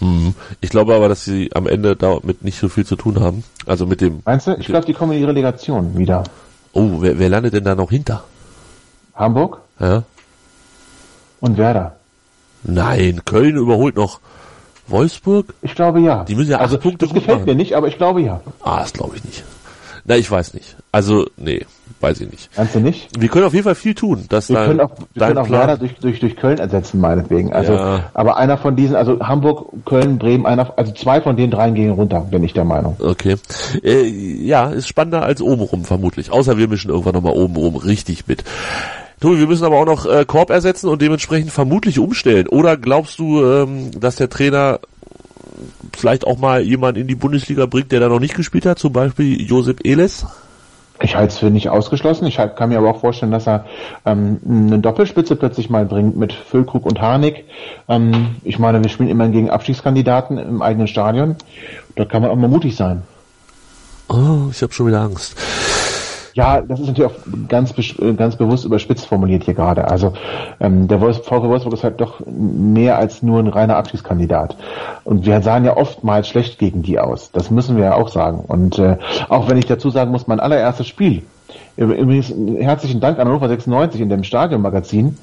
[0.00, 0.34] Mhm.
[0.60, 3.44] Ich glaube aber, dass sie am Ende damit nicht so viel zu tun haben.
[3.66, 4.22] Also mit dem.
[4.24, 4.54] Meinst du?
[4.58, 6.24] Ich glaube, die kommen in die Relegation wieder.
[6.72, 8.24] Oh, wer, wer landet denn da noch hinter?
[9.14, 9.58] Hamburg?
[9.80, 10.04] Ja.
[11.40, 11.96] Und Werder?
[12.62, 14.20] Nein, Köln überholt noch
[14.86, 15.54] Wolfsburg?
[15.62, 16.24] Ich glaube ja.
[16.24, 17.48] Die müssen ja acht also, Punkte Das gefällt machen.
[17.48, 18.40] mir nicht, aber ich glaube ja.
[18.62, 19.44] Ah, das glaube ich nicht.
[20.08, 20.74] Na, ich weiß nicht.
[20.90, 21.66] Also, nee,
[22.00, 22.48] weiß ich nicht.
[22.56, 23.10] Meinst du nicht?
[23.20, 24.24] Wir können auf jeden Fall viel tun.
[24.30, 27.52] Dass Wir dein, können auch, wir können auch Werder durch, durch, durch Köln ersetzen, meinetwegen.
[27.52, 28.10] Also, Ja.
[28.14, 31.90] aber einer von diesen, also Hamburg, Köln, Bremen, einer, also zwei von den dreien gehen
[31.90, 32.96] runter, bin ich der Meinung.
[33.00, 33.36] Okay.
[33.84, 36.32] Äh, ja, ist spannender als obenrum vermutlich.
[36.32, 38.44] Außer wir mischen irgendwann nochmal obenrum richtig mit.
[39.20, 42.46] Tobi, wir müssen aber auch noch äh, Korb ersetzen und dementsprechend vermutlich umstellen.
[42.48, 44.80] Oder glaubst du, ähm, dass der Trainer
[45.96, 48.92] vielleicht auch mal jemand in die Bundesliga bringt, der da noch nicht gespielt hat, zum
[48.92, 50.26] Beispiel Josep Eles?
[51.00, 52.26] Ich halte es für nicht ausgeschlossen.
[52.26, 53.66] Ich halt- kann mir aber auch vorstellen, dass er
[54.04, 57.44] ähm, eine Doppelspitze plötzlich mal bringt mit Füllkrug und Harnik.
[57.88, 61.36] Ähm, ich meine, wir spielen immerhin gegen Abstiegskandidaten im eigenen Stadion.
[61.94, 63.02] Da kann man auch mal mutig sein.
[64.08, 65.36] Oh, ich habe schon wieder Angst.
[66.38, 67.18] Ja, das ist natürlich auch
[67.48, 69.88] ganz, äh, ganz bewusst überspitzt formuliert hier gerade.
[69.88, 70.12] Also
[70.60, 74.56] ähm, der Wolfs VfL Wolfsburg ist halt doch mehr als nur ein reiner Abschiedskandidat.
[75.02, 77.32] Und wir sahen ja oftmals schlecht gegen die aus.
[77.32, 78.38] Das müssen wir ja auch sagen.
[78.46, 81.24] Und äh, auch wenn ich dazu sagen muss, mein allererstes Spiel,
[81.76, 85.16] übrigens herzlichen Dank an Hannover 96 in dem Stadionmagazin,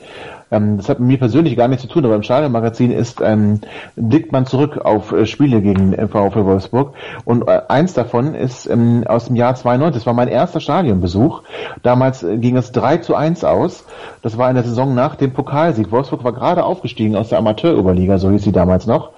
[0.52, 3.62] ähm, das hat mit mir persönlich gar nichts zu tun, aber im Stadionmagazin ist, ähm,
[3.96, 6.94] blickt man zurück auf äh, Spiele gegen VfL Wolfsburg
[7.26, 11.44] und äh, eins davon ist ähm, aus dem Jahr 92, das war mein erster Stadionbesuch.
[11.84, 13.86] Damals äh, ging es 3 zu 1 aus.
[14.22, 15.92] Das war in der Saison nach dem Pokalsieg.
[15.92, 19.12] Wolfsburg war gerade aufgestiegen aus der Amateurüberliga, so hieß sie damals noch,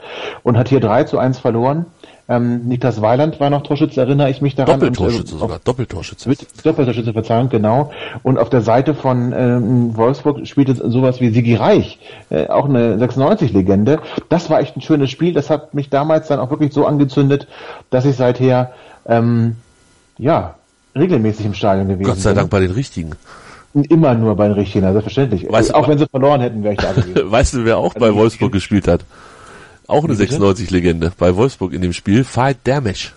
[0.44, 1.86] und hat hier 3 zu 1 verloren.
[2.30, 4.80] Ähm, Niklas Weiland war noch Torschütze, erinnere ich mich daran.
[4.80, 6.30] Doppeltorschütze Und, äh, sogar, Doppeltorschütze.
[6.62, 7.92] Doppeltorschütze Verzeihung, genau.
[8.22, 12.00] Und auf der Seite von ähm, Wolfsburg spielte sowas wie Sigi Reich,
[12.30, 14.00] äh, auch eine 96-Legende.
[14.28, 15.34] Das war echt ein schönes Spiel.
[15.34, 17.48] Das hat mich damals dann auch wirklich so angezündet,
[17.92, 18.74] dass ich seither
[19.06, 19.56] ähm,
[20.18, 20.56] ja
[20.98, 22.38] regelmäßig im Stadion gewesen Gott sei bin.
[22.38, 23.12] Dank bei den Richtigen.
[23.74, 25.50] Immer nur bei den Richtigen, also selbstverständlich.
[25.50, 27.32] Weißt auch wenn sie verloren hätten, wäre ich da gewesen.
[27.32, 29.06] Weißt du, wer auch bei Wolfsburg gespielt hat?
[29.88, 30.38] Auch eine Wie bitte?
[30.38, 32.24] 96-Legende bei Wolfsburg in dem Spiel.
[32.24, 33.14] Fahed Dermesch.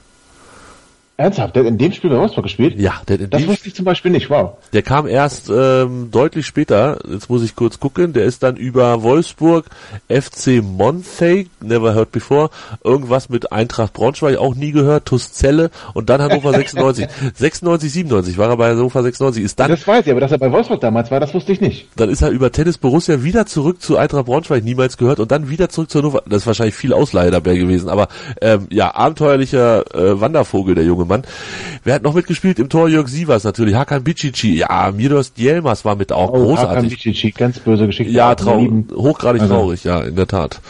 [1.21, 2.79] Ernsthaft, der hat in dem Spiel bei Wolfsburg gespielt?
[2.79, 4.55] Ja, der, in Das dem, wusste ich zum Beispiel nicht, wow.
[4.73, 6.99] der kam erst ähm, deutlich später.
[7.09, 8.13] Jetzt muss ich kurz gucken.
[8.13, 9.67] Der ist dann über Wolfsburg,
[10.09, 12.51] FC Monthey, never heard before,
[12.83, 17.07] irgendwas mit Eintracht Braunschweig, auch nie gehört, Tuszelle und dann Hannover 96.
[17.35, 19.45] 96, 97 war er bei Hannover 96.
[19.45, 21.61] Ist dann Das weiß ich, aber dass er bei Wolfsburg damals war, das wusste ich
[21.61, 21.89] nicht.
[21.97, 25.49] dann ist er über Tennis Borussia wieder zurück zu Eintracht Braunschweig, niemals gehört, und dann
[25.51, 26.23] wieder zurück zu Hannover.
[26.27, 28.09] Das ist wahrscheinlich viel Ausleihe dabei gewesen, aber
[28.41, 31.25] ähm, ja, abenteuerlicher äh, Wandervogel, der junge Mann.
[31.85, 32.59] Wer hat noch mitgespielt?
[32.59, 36.91] Im Tor Jörg Sievers natürlich, Hakan Bicici, ja, Miros Dielmas war mit auch Hakan großartig.
[36.95, 38.13] Bicici, ganz böse Geschichte.
[38.13, 38.89] Ja, Auch trau lieben.
[38.95, 40.61] hochgradig Also- traurig, ja, in der Tat.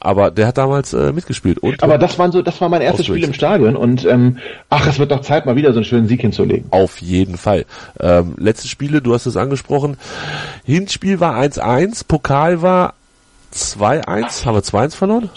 [0.00, 1.58] Aber der hat damals äh, mitgespielt.
[1.58, 4.38] Und Aber das waren so, das war mein erstes Spiel im Stadion und ähm,
[4.70, 6.66] ach, es wird doch Zeit, mal wieder so einen schönen Sieg hinzulegen.
[6.70, 7.64] Auf jeden Fall.
[7.98, 9.96] Ähm, letzte Spiele, du hast es angesprochen.
[10.64, 12.94] Hinspiel war 1-1, Pokal war
[13.52, 14.44] 2-1.
[14.46, 15.30] Haben wir 2-1 verloren?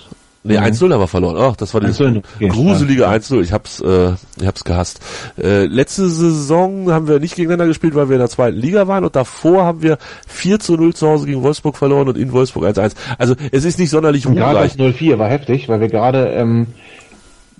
[0.43, 1.37] Nee, 1-0 haben wir verloren.
[1.39, 2.47] Ach, das war 1-0, okay.
[2.47, 3.41] gruselige 1-0.
[3.41, 4.99] Ich hab's, äh, ich hab's gehasst.
[5.39, 9.03] Äh, letzte Saison haben wir nicht gegeneinander gespielt, weil wir in der zweiten Liga waren
[9.03, 12.65] und davor haben wir 4 zu 0 zu Hause gegen Wolfsburg verloren und in Wolfsburg
[12.65, 12.95] 1-1.
[13.19, 14.75] Also es ist nicht sonderlich Und gerade ruhmreich.
[14.77, 16.67] das 0-4 war heftig, weil wir gerade ähm,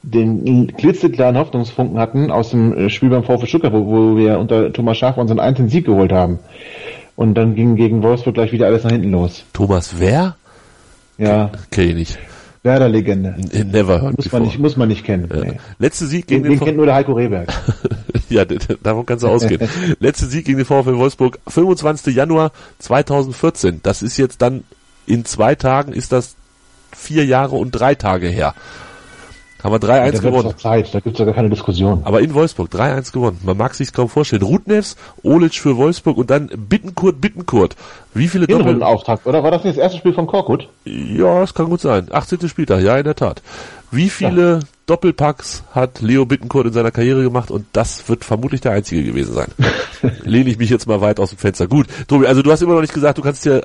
[0.03, 4.73] den klitzekleinen Hoffnungsfunken hatten aus dem äh, Spiel beim VfB Stuttgart, wo, wo wir unter
[4.73, 6.39] Thomas Schaaf unseren einzigen Sieg geholt haben.
[7.15, 9.43] Und dann ging gegen Wolfsburg gleich wieder alles nach hinten los.
[9.53, 10.35] Thomas Wer?
[11.19, 12.19] Ja, Kenn ich nicht.
[12.63, 13.35] Werder-Legende.
[13.65, 14.41] Never heard Muss before.
[14.41, 15.27] man nicht, muss man nicht kennen.
[15.33, 15.43] Ja.
[15.43, 15.59] Nee.
[15.79, 17.51] Letzte Sieg Den, gegen den den kennt nur der Heiko Rehberg.
[18.29, 19.67] Ja, davon kannst du ausgehen.
[19.99, 22.15] Letzte Sieg gegen den VfL Wolfsburg, 25.
[22.15, 23.81] Januar 2014.
[23.83, 24.63] Das ist jetzt dann
[25.05, 26.35] in zwei Tagen ist das
[26.95, 28.55] vier Jahre und drei Tage her.
[29.63, 30.57] Haben wir 3-1 Da wird gewonnen.
[30.57, 32.01] Zeit, da gibt's ja gar keine Diskussion.
[32.03, 33.39] Aber in Wolfsburg 3-1 gewonnen.
[33.43, 34.41] Man mag sich's kaum vorstellen.
[34.41, 37.75] Rudnevs, Olic für Wolfsburg und dann Bittenkurt, Bittenkurt.
[38.13, 38.65] Wie viele Doppel...
[38.65, 39.43] Hinrundenauftakt, oder?
[39.43, 40.67] War das nicht das erste Spiel von Korkut?
[40.85, 42.07] Ja, das kann gut sein.
[42.11, 42.49] 18.
[42.49, 43.41] Spieltag, ja, in der Tat.
[43.91, 48.71] Wie viele Doppelpacks hat Leo Bittenkurt in seiner Karriere gemacht und das wird vermutlich der
[48.71, 49.47] einzige gewesen sein.
[50.23, 51.67] Lehne ich mich jetzt mal weit aus dem Fenster.
[51.67, 53.63] Gut, Tobi, also du hast immer noch nicht gesagt, du kannst dir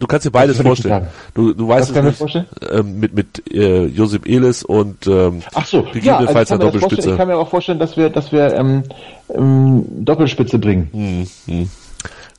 [0.00, 1.06] du kannst dir beides vorstellen.
[1.34, 5.78] Du, du weißt es nicht, ähm, mit mit äh, Josip Elis und ähm, Ach so,
[5.78, 8.32] ja, also gegebenenfalls ich, eine kann mir ich kann mir auch vorstellen, dass wir, dass
[8.32, 8.82] wir ähm,
[9.32, 11.28] ähm, Doppelspitze bringen.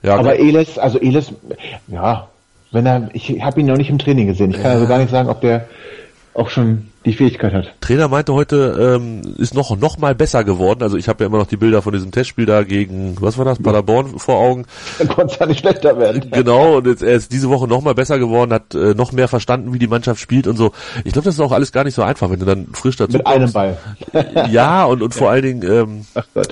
[0.04, 1.32] Ja, Aber Eles, also Eles,
[1.88, 2.28] ja,
[2.72, 4.52] wenn er, ich habe ihn noch nicht im Training gesehen.
[4.52, 5.68] Ich kann also gar nicht sagen, ob der
[6.34, 7.74] auch schon die Fähigkeit hat.
[7.82, 10.84] Trainer meinte heute, ähm, ist noch noch mal besser geworden.
[10.84, 13.46] Also ich habe ja immer noch die Bilder von diesem Testspiel da gegen, was war
[13.46, 14.66] das, Paderborn vor Augen.
[15.00, 16.30] Dann konnte es ja nicht schlechter werden.
[16.42, 19.28] Genau, und jetzt, er ist diese Woche noch mal besser geworden, hat äh, noch mehr
[19.28, 20.72] verstanden, wie die Mannschaft spielt und so.
[21.04, 23.18] Ich glaube, das ist auch alles gar nicht so einfach, wenn du dann frisch dazu
[23.18, 23.54] Mit einem kommst.
[23.54, 23.78] Ball.
[24.52, 26.06] Ja, und, und vor allen Dingen ähm,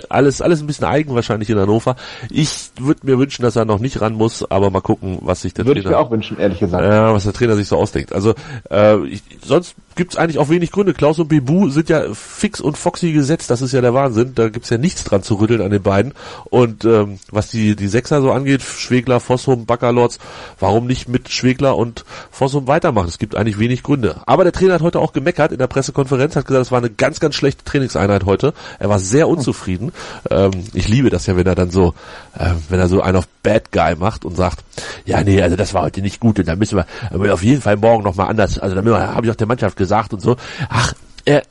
[0.10, 1.96] alles alles ein bisschen eigen wahrscheinlich in Hannover.
[2.30, 5.54] Ich würde mir wünschen, dass er noch nicht ran muss, aber mal gucken, was sich
[5.54, 6.84] der Würde ich Trainer mir auch wünschen, ehrlich gesagt.
[6.84, 8.14] ja, was der Trainer sich so ausdenkt.
[8.14, 8.34] Also
[8.70, 10.94] äh, ich, sonst gibt's eigentlich auch wenig Gründe.
[10.94, 13.50] Klaus und Bebu sind ja fix und foxy gesetzt.
[13.50, 14.32] Das ist ja der Wahnsinn.
[14.34, 16.14] Da gibt's ja nichts dran zu rütteln an den beiden.
[16.46, 20.20] Und ähm, was die die Sechser so angeht, Schwegler, Fossum, Baccalords,
[20.58, 23.10] warum nicht mit Schwegler und Fossum weitermachen?
[23.10, 24.22] Es gibt eigentlich wenig Gründe.
[24.26, 26.90] Aber der Trainer hat heute auch gemeckert in der Pressekonferenz, hat gesagt, es war eine
[26.90, 28.54] ganz, ganz schlechte Trainingseinheit heute.
[28.80, 29.92] Er war sehr unzufrieden.
[30.32, 31.94] Ähm, ich liebe das ja, wenn er dann so,
[32.38, 34.64] äh, wenn er so einen auf Bad Guy macht und sagt,
[35.04, 37.62] ja, nee, also das war heute nicht gut und da müssen wir, wir auf jeden
[37.62, 40.38] Fall morgen nochmal anders, also da habe ich auch der Mannschaft gesagt und so.
[40.70, 40.94] Ach,
[41.26, 41.44] er,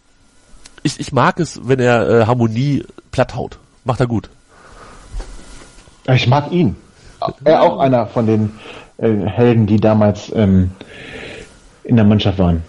[0.83, 3.59] ich, ich mag es, wenn er äh, Harmonie platt haut.
[3.85, 4.31] Macht er gut.
[6.07, 6.77] Ich mag ihn.
[7.45, 8.53] Er auch einer von den
[8.99, 10.71] äh, Helden, die damals ähm,
[11.85, 12.63] in der Mannschaft waren.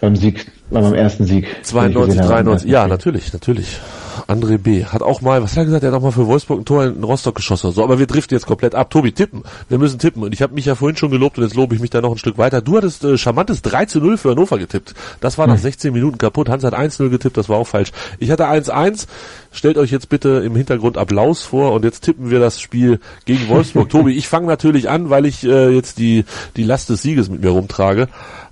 [0.00, 1.46] Beim Sieg, beim ersten Sieg.
[1.46, 3.80] den ich 92, gesehen habe, am 93, ersten ja, natürlich, natürlich.
[4.28, 4.84] André B.
[4.84, 6.84] hat auch mal, was hat er gesagt, er hat auch mal für Wolfsburg ein Tor
[6.84, 7.72] in Rostock geschossen.
[7.72, 8.90] So, aber wir driften jetzt komplett ab.
[8.90, 9.42] Tobi, tippen.
[9.68, 10.22] Wir müssen tippen.
[10.22, 12.12] Und ich habe mich ja vorhin schon gelobt und jetzt lobe ich mich da noch
[12.12, 12.60] ein Stück weiter.
[12.60, 14.94] Du hattest äh, charmantes 3 zu 0 für Hannover getippt.
[15.20, 16.48] Das war nach 16 Minuten kaputt.
[16.48, 17.92] Hans hat 1-0 getippt, das war auch falsch.
[18.18, 19.06] Ich hatte 1-1.
[19.52, 23.48] Stellt euch jetzt bitte im Hintergrund Applaus vor und jetzt tippen wir das Spiel gegen
[23.48, 23.88] Wolfsburg.
[23.88, 26.24] Tobi, ich fange natürlich an, weil ich äh, jetzt die,
[26.56, 28.08] die Last des Sieges mit mir rumtrage.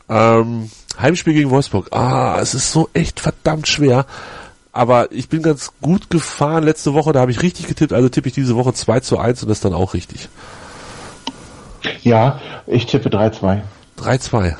[0.08, 1.88] Ähm, Heimspiel gegen Wolfsburg.
[1.92, 4.06] Ah, es ist so echt verdammt schwer.
[4.74, 8.26] Aber ich bin ganz gut gefahren letzte Woche, da habe ich richtig getippt, also tippe
[8.26, 10.28] ich diese Woche 2 zu 1 und das ist dann auch richtig.
[12.02, 13.60] Ja, ich tippe 3-2.
[14.00, 14.56] 3-2.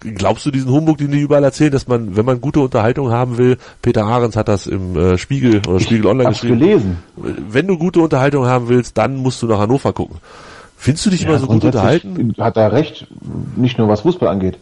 [0.00, 3.36] Glaubst du diesen Humbug, den die überall erzählen, dass man, wenn man gute Unterhaltung haben
[3.36, 6.98] will, Peter Ahrens hat das im äh, Spiegel oder Spiegel Online geschrieben, gelesen.
[7.16, 10.16] wenn du gute Unterhaltung haben willst, dann musst du nach Hannover gucken.
[10.78, 12.34] Findest du dich immer so gut unterhalten?
[12.38, 13.06] Hat er recht,
[13.56, 14.56] nicht nur was Fußball angeht.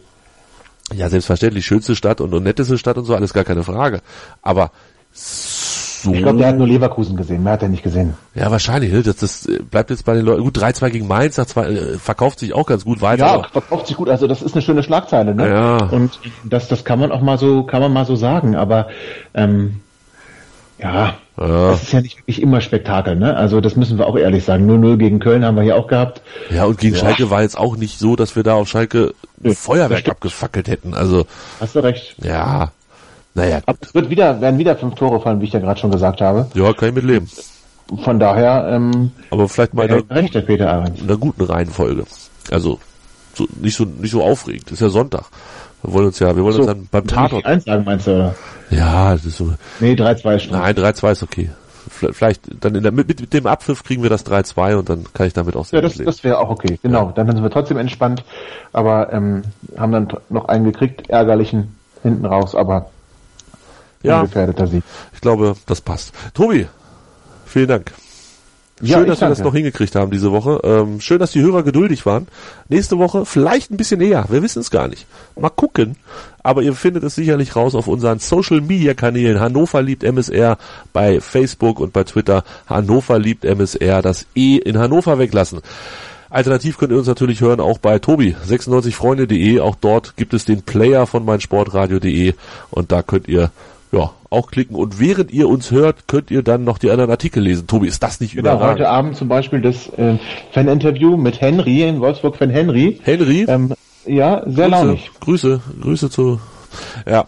[0.91, 4.01] Ja, selbstverständlich, schönste Stadt und, und netteste Stadt und so, alles gar keine Frage.
[4.41, 4.71] Aber
[5.13, 8.15] so Ich glaube, der hat nur Leverkusen gesehen, mehr hat er nicht gesehen.
[8.35, 8.91] Ja, wahrscheinlich.
[8.91, 9.03] Ne?
[9.03, 10.43] Das, das äh, bleibt jetzt bei den Leuten.
[10.43, 13.25] Gut, 3-2 gegen Mainz, nach zwei, äh, verkauft sich auch ganz gut weiter.
[13.25, 15.47] Ja, verkauft sich gut, also das ist eine schöne Schlagzeile, ne?
[15.47, 15.77] Ja.
[15.85, 18.87] Und das, das kann man auch mal so, kann man mal so sagen, aber
[19.33, 19.79] ähm,
[20.83, 21.71] ja, Ja.
[21.71, 23.35] das ist ja nicht wirklich immer Spektakel, ne?
[23.35, 24.69] Also das müssen wir auch ehrlich sagen.
[24.69, 26.21] 0-0 gegen Köln haben wir hier auch gehabt.
[26.51, 27.01] ja, und gegen Ja.
[27.01, 30.93] Schalke war jetzt auch nicht so, dass wir da auf Schalke Nö, Feuerwerk abgefackelt hätten.
[30.93, 31.25] Also,
[31.59, 32.15] Hast du recht.
[32.21, 32.71] ja.
[33.35, 35.89] Naja, Aber es wird wieder, werden wieder fünf Tore fallen, wie ich ja gerade schon
[35.89, 36.45] gesagt habe.
[36.53, 37.27] ja, kann ich mit leben.
[38.03, 40.99] Von daher, ähm, Aber vielleicht mal in er einer, hat recht, der Peter Ahrens.
[41.01, 42.03] in einer guten Reihenfolge.
[42.51, 42.79] Also,
[43.33, 44.69] so, nicht so, nicht so aufregend.
[44.71, 45.23] Ist ja Sonntag.
[45.83, 47.45] Wir wollen uns ja, wir wollen uns dann beim Tatort.
[47.45, 48.33] Eins sagen meinst du?
[48.69, 50.53] Ja, das ist so, Nee, 3-2 ist schon.
[50.57, 51.49] nein, 3-2 ist okay.
[51.89, 55.27] Vielleicht- dann in der, mit, mit dem Abpfiff kriegen wir das 3-2 und dann kann
[55.27, 56.05] ich damit auch Ja, das, leben.
[56.05, 56.79] das wäre auch okay.
[56.81, 58.23] Genau, dann sind wir trotzdem entspannt,
[58.71, 59.43] aber ähm,
[59.77, 62.89] haben dann noch einen gekriegt, ärgerlichen hinten raus, aber
[64.01, 64.21] Ja.
[64.21, 64.83] ungefährdeter Sieg.
[65.13, 66.13] Ich glaube, das passt.
[66.33, 66.67] Tobi,
[67.45, 67.91] vielen Dank.
[68.83, 69.47] Ja, Schön, dass wir das danke.
[69.49, 70.59] noch hingekriegt haben diese Woche.
[70.63, 72.27] Ähm, schön, dass die Hörer geduldig waren.
[72.67, 74.25] Nächste Woche vielleicht ein bisschen eher.
[74.29, 75.05] Wir wissen es gar nicht.
[75.39, 75.95] Mal gucken.
[76.43, 79.39] Aber ihr findet es sicherlich raus auf unseren Social Media Kanälen.
[79.39, 80.57] Hannover liebt MSR
[80.91, 82.43] bei Facebook und bei Twitter.
[82.67, 84.01] Hannover liebt MSR.
[84.01, 85.61] Das E in Hannover weglassen.
[86.29, 89.59] Alternativ könnt ihr uns natürlich hören auch bei Tobi 96freunde.de.
[89.59, 92.33] Auch dort gibt es den Player von meinsportradio.de
[92.71, 93.51] und da könnt ihr
[94.33, 94.75] auch klicken.
[94.75, 97.67] Und während ihr uns hört, könnt ihr dann noch die anderen Artikel lesen.
[97.67, 98.79] Tobi, ist das nicht Genau, überragend?
[98.79, 100.17] heute Abend zum Beispiel das äh,
[100.51, 102.99] Fan-Interview mit Henry in Wolfsburg, Fan Henry.
[103.03, 103.73] Henry, Ähm,
[104.05, 105.09] ja, sehr launig.
[105.21, 106.39] Grüße, Grüße zu,
[107.09, 107.25] ja,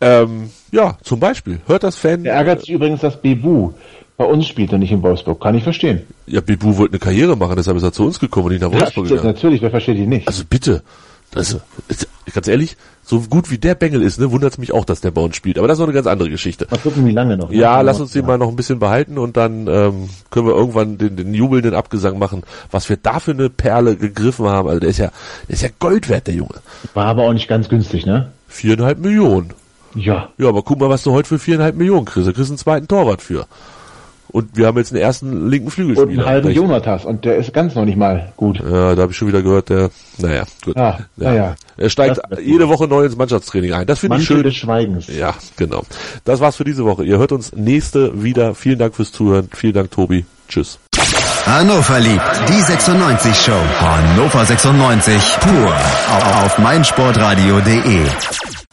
[0.00, 1.60] ähm, ja, zum Beispiel.
[1.66, 3.70] Hört das Fan, Er ärgert sich übrigens, dass Bebu
[4.16, 5.40] bei uns spielt und nicht in Wolfsburg.
[5.40, 6.02] Kann ich verstehen.
[6.26, 8.70] ja, Bibu wollte eine Karriere machen, deshalb ist er zu uns gekommen und nicht nach
[8.72, 9.34] Wolfsburg Ja, gegangen.
[9.34, 10.28] natürlich, wer versteht ihn nicht?
[10.28, 10.82] Also bitte,
[11.32, 11.56] das
[11.88, 15.00] ist, ganz ehrlich, so gut wie der Bengel ist, ne, wundert es mich auch, dass
[15.00, 15.58] der bei uns spielt.
[15.58, 16.66] Aber das ist noch eine ganz andere Geschichte.
[16.70, 17.50] Mal gucken, wie lange noch.
[17.50, 20.98] Ja, lass uns den mal noch ein bisschen behalten und dann ähm, können wir irgendwann
[20.98, 24.68] den, den jubelnden Abgesang machen, was wir da für eine Perle gegriffen haben.
[24.68, 25.10] Also der ist ja,
[25.48, 26.54] der ist ja Gold wert, der Junge.
[26.94, 28.32] War aber auch nicht ganz günstig, ne?
[28.48, 29.52] Viereinhalb Millionen.
[29.94, 30.28] Ja.
[30.38, 32.28] Ja, aber guck mal, was du heute für viereinhalb Millionen kriegst.
[32.28, 33.46] Da kriegst du einen zweiten Torwart für.
[34.32, 36.08] Und wir haben jetzt einen ersten linken Flügelspieler.
[36.08, 38.60] Und einen halben Jonatas und der ist ganz noch nicht mal gut.
[38.60, 40.76] Ja, da habe ich schon wieder gehört, der, naja, gut.
[40.76, 41.34] Ah, ja.
[41.34, 41.54] ja.
[41.76, 43.86] Er steigt jede Woche neu ins Mannschaftstraining ein.
[43.86, 44.42] Das finde ich schön.
[44.42, 45.08] des Schweigens.
[45.08, 45.82] Ja, genau.
[46.24, 47.04] Das war's für diese Woche.
[47.04, 48.54] Ihr hört uns nächste wieder.
[48.54, 49.48] Vielen Dank fürs Zuhören.
[49.52, 50.24] Vielen Dank, Tobi.
[50.48, 50.78] Tschüss.
[51.46, 53.52] Hannover liebt die 96 Show.
[53.80, 55.74] Hannover 96 pur
[56.44, 58.49] auf meinsportradio.de.